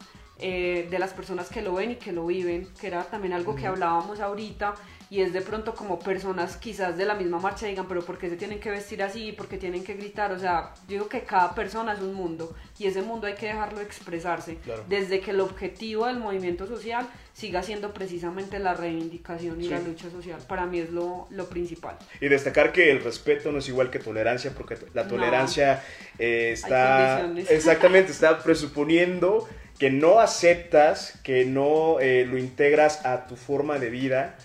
Eh, 0.41 0.87
de 0.89 0.99
las 0.99 1.11
personas 1.11 1.49
que 1.49 1.61
lo 1.61 1.73
ven 1.73 1.91
y 1.91 1.95
que 1.95 2.13
lo 2.13 2.25
viven, 2.25 2.65
que 2.79 2.87
era 2.87 3.03
también 3.03 3.33
algo 3.33 3.55
que 3.55 3.67
hablábamos 3.67 4.21
ahorita, 4.21 4.73
y 5.09 5.19
es 5.19 5.33
de 5.33 5.41
pronto 5.41 5.75
como 5.75 5.99
personas 5.99 6.55
quizás 6.55 6.97
de 6.97 7.03
la 7.03 7.15
misma 7.15 7.39
marcha 7.39 7.65
digan, 7.65 7.89
pero 7.89 8.05
¿por 8.05 8.17
qué 8.17 8.29
se 8.29 8.37
tienen 8.37 8.59
que 8.61 8.69
vestir 8.69 9.03
así? 9.03 9.33
¿Por 9.33 9.49
qué 9.49 9.57
tienen 9.57 9.83
que 9.83 9.95
gritar? 9.95 10.31
O 10.31 10.39
sea, 10.39 10.73
yo 10.87 10.93
digo 10.93 11.09
que 11.09 11.23
cada 11.23 11.53
persona 11.55 11.91
es 11.91 11.99
un 11.99 12.13
mundo 12.13 12.55
y 12.77 12.87
ese 12.87 13.01
mundo 13.01 13.27
hay 13.27 13.33
que 13.33 13.47
dejarlo 13.47 13.81
expresarse, 13.81 14.57
desde 14.87 15.19
que 15.19 15.31
el 15.31 15.41
objetivo 15.41 16.05
del 16.05 16.19
movimiento 16.19 16.67
social 16.67 17.05
siga 17.33 17.61
siendo 17.61 17.93
precisamente 17.93 18.59
la 18.59 18.73
reivindicación 18.75 19.61
y 19.61 19.67
la 19.67 19.79
lucha 19.79 20.09
social. 20.09 20.39
Para 20.47 20.65
mí 20.65 20.79
es 20.79 20.89
lo, 20.89 21.27
lo, 21.31 21.49
principal. 21.49 21.97
Y 22.21 22.27
destacar 22.27 22.71
que 22.71 22.91
el 22.91 23.03
respeto 23.03 23.51
no 23.51 23.59
es 23.59 23.67
igual 23.67 23.89
que 23.89 23.99
tolerancia, 23.99 24.53
porque 24.55 24.77
la 24.93 25.07
tolerancia 25.07 25.83
eh, 26.17 26.51
está... 26.53 27.29
Exactamente, 27.49 28.11
está 28.11 28.39
presuponiendo 28.43 29.47
que 29.79 29.89
no 29.89 30.19
aceptas, 30.19 31.17
que 31.23 31.45
no 31.45 31.99
eh, 32.01 32.25
lo 32.29 32.37
integras 32.37 33.05
a 33.05 33.25
tu 33.27 33.37
forma 33.37 33.79
de 33.79 33.89
vida, 33.89 34.35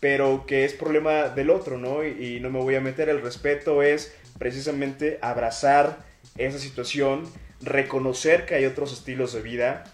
pero 0.00 0.46
que 0.46 0.64
es 0.64 0.72
problema 0.72 1.28
del 1.28 1.50
otro, 1.50 1.78
¿no? 1.78 2.04
Y, 2.04 2.40
no 2.40 2.50
me 2.50 2.58
voy 2.58 2.74
a 2.74 2.80
meter, 2.80 3.08
el 3.08 3.22
respeto 3.22 3.82
es 3.82 4.14
precisamente 4.38 5.18
abrazar 5.22 5.98
esa 6.36 6.58
situación, 6.58 7.30
reconocer 7.60 8.46
que 8.46 8.54
hay 8.54 8.64
otros 8.64 8.92
estilos 8.92 9.32
de 9.34 9.42
vida, 9.42 9.84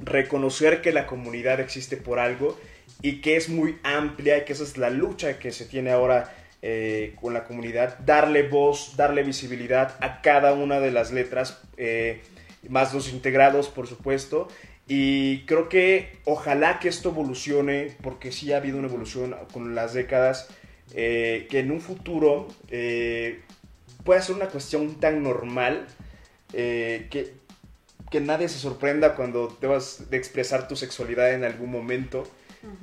reconocer 0.00 0.82
que 0.82 0.92
la 0.92 1.06
comunidad 1.06 1.58
existe 1.60 1.96
por 1.96 2.18
algo 2.18 2.58
y 3.02 3.20
que 3.20 3.36
es 3.36 3.48
muy 3.48 3.78
amplia 3.82 4.38
y 4.38 4.44
que 4.44 4.52
esa 4.52 4.64
es 4.64 4.76
la 4.76 4.90
lucha 4.90 5.38
que 5.38 5.52
se 5.52 5.64
tiene 5.64 5.90
ahora 5.90 6.32
eh, 6.60 7.14
con 7.20 7.34
la 7.34 7.44
comunidad, 7.44 7.98
darle 8.04 8.48
voz, 8.48 8.96
darle 8.96 9.22
visibilidad 9.22 9.96
a 10.00 10.20
cada 10.22 10.52
una 10.52 10.80
de 10.80 10.90
las 10.90 11.12
letras, 11.12 11.60
eh, 11.76 12.20
más 12.68 12.94
los 12.94 13.12
integrados, 13.12 13.68
por 13.68 13.86
supuesto. 13.86 14.48
Y 14.86 15.42
creo 15.42 15.68
que 15.68 16.18
ojalá 16.24 16.78
que 16.78 16.88
esto 16.88 17.10
evolucione, 17.10 17.96
porque 18.02 18.32
sí 18.32 18.52
ha 18.52 18.56
habido 18.56 18.78
una 18.78 18.88
evolución 18.88 19.36
con 19.52 19.74
las 19.74 19.92
décadas, 19.92 20.48
eh, 20.94 21.46
que 21.50 21.60
en 21.60 21.70
un 21.70 21.80
futuro 21.80 22.48
pueda 24.04 24.22
ser 24.22 24.36
una 24.36 24.46
cuestión 24.46 24.98
tan 24.98 25.22
normal 25.22 25.86
que, 26.50 27.34
que 28.10 28.20
nadie 28.20 28.48
se 28.48 28.58
sorprenda 28.58 29.14
cuando 29.14 29.54
debas 29.60 30.08
de 30.08 30.16
expresar 30.16 30.66
tu 30.66 30.76
sexualidad 30.76 31.34
en 31.34 31.44
algún 31.44 31.70
momento. 31.70 32.24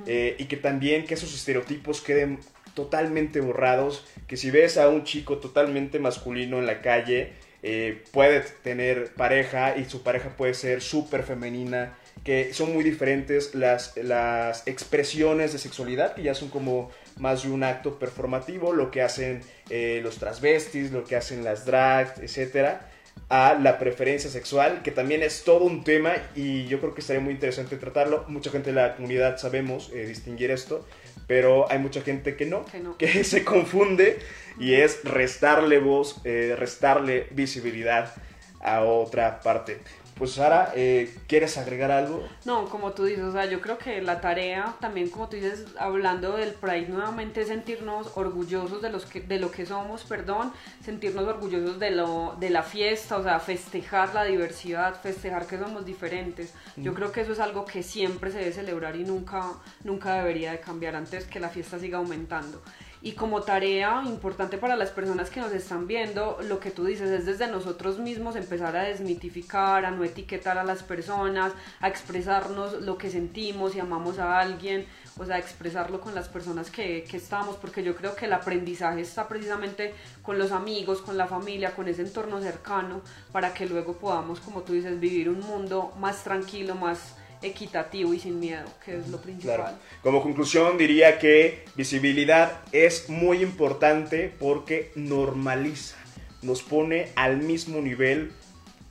y 0.05 0.45
que 0.45 0.57
también 0.57 1.05
que 1.05 1.15
esos 1.15 1.33
estereotipos 1.33 2.01
queden 2.01 2.39
totalmente 2.75 3.41
borrados, 3.41 4.05
que 4.27 4.37
si 4.37 4.51
ves 4.51 4.77
a 4.77 4.89
un 4.89 5.03
chico 5.03 5.39
totalmente 5.39 5.97
masculino 5.97 6.59
en 6.59 6.67
la 6.67 6.81
calle, 6.81 7.33
eh, 7.67 8.03
puede 8.11 8.41
tener 8.61 9.11
pareja 9.15 9.75
y 9.75 9.85
su 9.85 10.03
pareja 10.03 10.29
puede 10.37 10.53
ser 10.53 10.83
súper 10.83 11.23
femenina, 11.23 11.97
que 12.23 12.53
son 12.53 12.71
muy 12.71 12.83
diferentes 12.83 13.55
las, 13.55 13.97
las 13.97 14.67
expresiones 14.67 15.51
de 15.51 15.57
sexualidad, 15.57 16.13
que 16.13 16.21
ya 16.21 16.35
son 16.35 16.49
como 16.49 16.91
más 17.17 17.41
de 17.41 17.49
un 17.49 17.63
acto 17.63 17.97
performativo, 17.97 18.71
lo 18.71 18.91
que 18.91 19.01
hacen 19.01 19.41
eh, 19.71 19.99
los 20.03 20.19
transvestis, 20.19 20.91
lo 20.91 21.05
que 21.05 21.15
hacen 21.15 21.43
las 21.43 21.65
drags, 21.65 22.19
etcétera 22.19 22.91
a 23.29 23.55
la 23.55 23.79
preferencia 23.79 24.29
sexual, 24.29 24.83
que 24.83 24.91
también 24.91 25.23
es 25.23 25.43
todo 25.43 25.63
un 25.63 25.83
tema 25.83 26.13
y 26.35 26.67
yo 26.67 26.79
creo 26.79 26.93
que 26.93 27.01
estaría 27.01 27.21
muy 27.21 27.33
interesante 27.33 27.77
tratarlo. 27.77 28.25
Mucha 28.27 28.51
gente 28.51 28.71
de 28.71 28.75
la 28.75 28.95
comunidad 28.95 29.37
sabemos 29.37 29.89
eh, 29.93 30.05
distinguir 30.05 30.51
esto, 30.51 30.85
pero 31.27 31.69
hay 31.71 31.79
mucha 31.79 32.01
gente 32.01 32.35
que 32.35 32.45
no, 32.45 32.65
que, 32.97 33.23
se 33.23 33.43
confunde 33.43 34.19
y 34.59 34.73
es 34.73 35.03
restarle 35.03 35.79
voz, 35.79 36.21
eh, 36.23 36.55
restarle 36.57 37.27
visibilidad 37.31 38.13
a 38.61 38.81
otra 38.81 39.39
parte. 39.41 39.79
Pues 40.17 40.31
Sara, 40.31 40.71
eh, 40.75 41.13
¿quieres 41.27 41.57
agregar 41.57 41.91
algo? 41.91 42.25
No, 42.45 42.69
como 42.69 42.93
tú 42.93 43.03
dices, 43.03 43.25
o 43.25 43.33
sea, 43.33 43.45
yo 43.45 43.59
creo 43.59 43.77
que 43.77 44.01
la 44.01 44.21
tarea 44.21 44.73
también, 44.79 45.09
como 45.09 45.27
tú 45.27 45.35
dices, 45.35 45.65
hablando 45.77 46.37
del 46.37 46.53
Pride 46.53 46.87
nuevamente, 46.87 47.41
es 47.41 47.49
sentirnos 47.49 48.11
orgullosos 48.15 48.81
de, 48.81 48.89
los 48.89 49.05
que, 49.05 49.19
de 49.19 49.39
lo 49.39 49.51
que 49.51 49.65
somos, 49.65 50.05
perdón, 50.05 50.53
sentirnos 50.81 51.25
orgullosos 51.27 51.79
de, 51.79 51.91
lo, 51.91 52.37
de 52.39 52.49
la 52.49 52.63
fiesta, 52.63 53.17
o 53.17 53.23
sea, 53.23 53.41
festejar 53.41 54.13
la 54.13 54.23
diversidad, 54.23 55.01
festejar 55.01 55.47
que 55.47 55.57
somos 55.57 55.85
diferentes. 55.85 56.53
Yo 56.77 56.93
creo 56.93 57.11
que 57.11 57.19
eso 57.19 57.33
es 57.33 57.39
algo 57.41 57.65
que 57.65 57.83
siempre 57.83 58.31
se 58.31 58.37
debe 58.37 58.53
celebrar 58.53 58.95
y 58.95 59.03
nunca, 59.03 59.51
nunca 59.83 60.13
debería 60.15 60.51
de 60.51 60.61
cambiar 60.61 60.95
antes 60.95 61.25
que 61.25 61.41
la 61.41 61.49
fiesta 61.49 61.77
siga 61.77 61.97
aumentando. 61.97 62.61
Y 63.05 63.11
como 63.11 63.43
tarea 63.43 64.01
importante 64.03 64.57
para 64.57 64.75
las 64.75 64.89
personas 64.89 65.29
que 65.29 65.39
nos 65.39 65.51
están 65.51 65.85
viendo, 65.85 66.39
lo 66.41 66.59
que 66.59 66.71
tú 66.71 66.85
dices 66.85 67.11
es 67.11 67.27
desde 67.27 67.45
nosotros 67.45 67.99
mismos 67.99 68.35
empezar 68.35 68.75
a 68.75 68.81
desmitificar, 68.81 69.85
a 69.85 69.91
no 69.91 70.03
etiquetar 70.03 70.57
a 70.57 70.63
las 70.63 70.81
personas, 70.81 71.53
a 71.81 71.87
expresarnos 71.87 72.81
lo 72.81 72.97
que 72.97 73.11
sentimos 73.11 73.75
y 73.75 73.79
amamos 73.79 74.17
a 74.17 74.39
alguien, 74.39 74.87
o 75.19 75.23
sea, 75.23 75.37
expresarlo 75.37 76.01
con 76.01 76.15
las 76.15 76.29
personas 76.29 76.71
que, 76.71 77.03
que 77.03 77.17
estamos, 77.17 77.57
porque 77.57 77.83
yo 77.83 77.95
creo 77.95 78.15
que 78.15 78.25
el 78.25 78.33
aprendizaje 78.33 79.01
está 79.01 79.27
precisamente 79.27 79.93
con 80.23 80.39
los 80.39 80.51
amigos, 80.51 81.03
con 81.03 81.15
la 81.15 81.27
familia, 81.27 81.75
con 81.75 81.87
ese 81.87 82.01
entorno 82.01 82.41
cercano, 82.41 83.01
para 83.31 83.53
que 83.53 83.67
luego 83.67 83.93
podamos, 83.97 84.39
como 84.39 84.63
tú 84.63 84.73
dices, 84.73 84.99
vivir 84.99 85.29
un 85.29 85.41
mundo 85.41 85.93
más 85.99 86.23
tranquilo, 86.23 86.73
más 86.73 87.13
equitativo 87.41 88.13
y 88.13 88.19
sin 88.19 88.39
miedo, 88.39 88.65
que 88.83 88.97
es 88.97 89.07
lo 89.07 89.21
principal. 89.21 89.77
Como 90.01 90.21
conclusión 90.21 90.77
diría 90.77 91.19
que 91.19 91.65
visibilidad 91.75 92.61
es 92.71 93.09
muy 93.09 93.41
importante 93.41 94.31
porque 94.39 94.91
normaliza, 94.95 95.97
nos 96.41 96.63
pone 96.63 97.09
al 97.15 97.37
mismo 97.37 97.81
nivel 97.81 98.31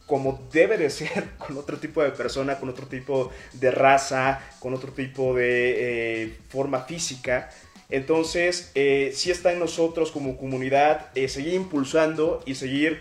como 0.06 0.48
debe 0.52 0.76
de 0.76 0.90
ser 0.90 1.30
con 1.38 1.56
otro 1.56 1.78
tipo 1.78 2.02
de 2.02 2.10
persona, 2.10 2.58
con 2.58 2.68
otro 2.68 2.86
tipo 2.86 3.30
de 3.52 3.70
raza, 3.70 4.40
con 4.58 4.74
otro 4.74 4.92
tipo 4.92 5.34
de 5.34 6.24
eh, 6.24 6.36
forma 6.48 6.80
física. 6.80 7.50
Entonces, 7.90 8.72
eh, 8.74 9.12
sí 9.14 9.30
está 9.30 9.52
en 9.52 9.58
nosotros 9.58 10.10
como 10.10 10.36
comunidad 10.36 11.08
eh, 11.14 11.28
seguir 11.28 11.54
impulsando 11.54 12.42
y 12.46 12.54
seguir, 12.54 13.00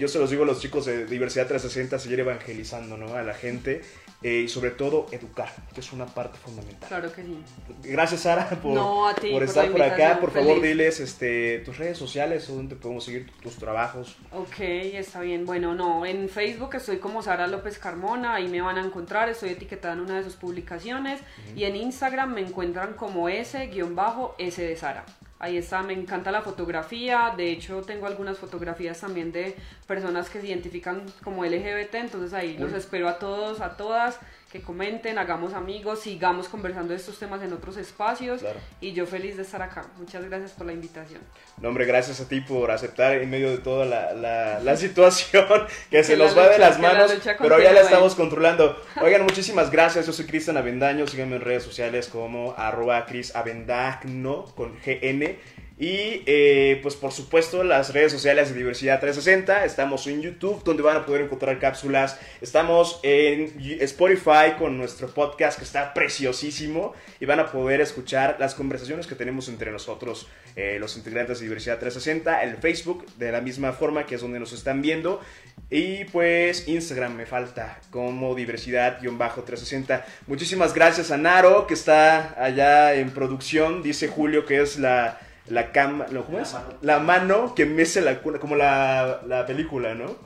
yo 0.00 0.08
se 0.08 0.18
los 0.18 0.30
digo 0.30 0.44
a 0.44 0.46
los 0.46 0.60
chicos 0.60 0.86
de 0.86 1.04
Diversidad 1.04 1.48
360, 1.48 1.98
seguir 1.98 2.20
evangelizando 2.20 2.96
¿no? 2.96 3.14
a 3.14 3.22
la 3.22 3.34
gente 3.34 3.82
eh, 4.26 4.40
y 4.40 4.48
sobre 4.48 4.72
todo 4.72 5.06
educar, 5.12 5.48
que 5.72 5.78
es 5.78 5.92
una 5.92 6.04
parte 6.04 6.36
fundamental. 6.36 6.88
Claro 6.88 7.12
que 7.12 7.22
sí. 7.22 7.38
Gracias 7.84 8.22
Sara 8.22 8.50
por, 8.50 8.74
por, 9.20 9.42
estar 9.44 9.70
por 9.70 9.80
acá. 9.80 10.18
Por 10.18 10.32
favor, 10.32 10.60
diles 10.60 10.98
este, 10.98 11.60
tus 11.60 11.78
redes 11.78 11.96
sociales, 11.96 12.48
donde 12.48 12.74
podemos 12.74 13.04
seguir 13.04 13.30
tus 13.40 13.54
trabajos. 13.54 14.16
Ok, 14.32 14.58
está 14.58 15.20
bien. 15.20 15.46
Bueno, 15.46 15.76
no, 15.76 16.04
en 16.04 16.28
Facebook 16.28 16.74
estoy 16.74 16.96
como 16.98 17.22
Sara 17.22 17.46
López 17.46 17.78
Carmona, 17.78 18.34
ahí 18.34 18.48
me 18.48 18.60
van 18.60 18.78
a 18.78 18.84
encontrar, 18.84 19.28
estoy 19.28 19.50
etiquetada 19.50 19.94
en 19.94 20.00
una 20.00 20.16
de 20.16 20.24
sus 20.24 20.34
publicaciones 20.34 21.20
y 21.54 21.62
en 21.62 21.76
Instagram 21.76 22.34
me 22.34 22.40
encuentran 22.40 22.94
como 22.94 23.28
S-S 23.28 24.60
de 24.60 24.76
Sara. 24.76 25.04
Ahí 25.38 25.58
está, 25.58 25.82
me 25.82 25.92
encanta 25.92 26.30
la 26.30 26.40
fotografía, 26.40 27.34
de 27.36 27.50
hecho 27.50 27.82
tengo 27.82 28.06
algunas 28.06 28.38
fotografías 28.38 29.00
también 29.00 29.32
de 29.32 29.54
personas 29.86 30.30
que 30.30 30.40
se 30.40 30.46
identifican 30.46 31.02
como 31.22 31.44
LGBT, 31.44 31.96
entonces 31.96 32.32
ahí 32.32 32.56
los 32.56 32.72
espero 32.72 33.06
a 33.06 33.18
todos, 33.18 33.60
a 33.60 33.76
todas, 33.76 34.18
que 34.56 34.62
comenten, 34.62 35.18
hagamos 35.18 35.52
amigos, 35.52 36.00
sigamos 36.00 36.48
conversando 36.48 36.90
de 36.90 36.96
estos 36.96 37.18
temas 37.18 37.42
en 37.42 37.52
otros 37.52 37.76
espacios 37.76 38.42
y 38.80 38.92
yo 38.92 39.06
feliz 39.06 39.36
de 39.36 39.42
estar 39.42 39.60
acá. 39.60 39.84
Muchas 39.98 40.24
gracias 40.24 40.52
por 40.52 40.66
la 40.66 40.72
invitación. 40.72 41.20
No, 41.60 41.68
hombre, 41.68 41.84
gracias 41.84 42.20
a 42.20 42.28
ti 42.28 42.40
por 42.40 42.70
aceptar 42.70 43.16
en 43.16 43.28
medio 43.28 43.50
de 43.50 43.58
toda 43.58 43.84
la, 43.84 44.58
la, 44.60 44.76
situación 44.78 45.46
que, 45.90 46.02
se 46.02 46.16
nos 46.16 46.36
va 46.36 46.48
de 46.48 46.58
las 46.58 46.78
manos, 46.78 47.12
pero 47.38 47.60
ya 47.60 47.72
la 47.72 47.82
estamos 47.82 48.14
controlando. 48.14 48.82
Oigan, 49.02 49.22
muchísimas 49.24 49.70
gracias, 49.70 50.06
yo 50.06 50.12
soy 50.12 50.24
Cristian 50.24 50.56
Avendaño, 50.56 51.06
síganme 51.06 51.36
en 51.36 51.42
redes 51.42 51.62
sociales 51.62 52.08
como 52.08 52.54
arroba 52.56 53.04
Cris 53.04 53.36
Avendagno 53.36 54.46
con 54.54 54.78
GN 54.84 55.36
y 55.78 56.22
eh, 56.24 56.80
pues 56.82 56.94
por 56.94 57.12
supuesto 57.12 57.62
las 57.62 57.92
redes 57.92 58.10
sociales 58.10 58.48
de 58.48 58.54
Diversidad 58.54 58.98
360. 58.98 59.66
Estamos 59.66 60.06
en 60.06 60.22
YouTube 60.22 60.64
donde 60.64 60.82
van 60.82 60.96
a 60.96 61.04
poder 61.04 61.22
encontrar 61.22 61.58
cápsulas. 61.58 62.18
Estamos 62.40 62.98
en 63.02 63.52
Spotify 63.80 64.54
con 64.58 64.78
nuestro 64.78 65.08
podcast 65.08 65.58
que 65.58 65.64
está 65.64 65.92
preciosísimo. 65.92 66.94
Y 67.20 67.26
van 67.26 67.40
a 67.40 67.52
poder 67.52 67.82
escuchar 67.82 68.36
las 68.40 68.54
conversaciones 68.54 69.06
que 69.06 69.14
tenemos 69.16 69.50
entre 69.50 69.70
nosotros, 69.70 70.28
eh, 70.54 70.78
los 70.80 70.96
integrantes 70.96 71.40
de 71.40 71.44
Diversidad 71.44 71.78
360. 71.78 72.42
El 72.42 72.56
Facebook 72.56 73.04
de 73.18 73.32
la 73.32 73.42
misma 73.42 73.74
forma 73.74 74.06
que 74.06 74.14
es 74.14 74.22
donde 74.22 74.40
nos 74.40 74.54
están 74.54 74.80
viendo. 74.80 75.20
Y 75.68 76.04
pues 76.04 76.68
Instagram 76.68 77.16
me 77.16 77.26
falta 77.26 77.80
como 77.90 78.34
diversidad-360. 78.34 80.04
Muchísimas 80.26 80.72
gracias 80.72 81.10
a 81.10 81.18
Naro 81.18 81.66
que 81.66 81.74
está 81.74 82.42
allá 82.42 82.94
en 82.94 83.10
producción. 83.10 83.82
Dice 83.82 84.08
Julio 84.08 84.46
que 84.46 84.62
es 84.62 84.78
la 84.78 85.20
la 85.48 85.72
cama, 85.72 86.06
¿cómo 86.06 86.38
es? 86.40 86.54
La 86.82 86.98
mano. 86.98 87.54
que 87.54 87.66
mece 87.66 88.00
la 88.00 88.20
cuna, 88.20 88.38
como 88.38 88.56
la, 88.56 89.20
la 89.26 89.46
película, 89.46 89.94
¿no? 89.94 90.16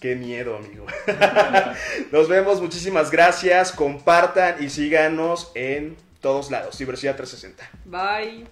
Qué 0.00 0.16
miedo, 0.16 0.56
amigo. 0.56 0.84
Nos 2.12 2.28
vemos, 2.28 2.60
muchísimas 2.60 3.10
gracias. 3.10 3.70
Compartan 3.70 4.56
y 4.62 4.68
síganos 4.68 5.52
en 5.54 5.96
todos 6.20 6.50
lados. 6.50 6.76
Diversidad 6.76 7.14
360. 7.16 7.70
Bye. 7.84 8.46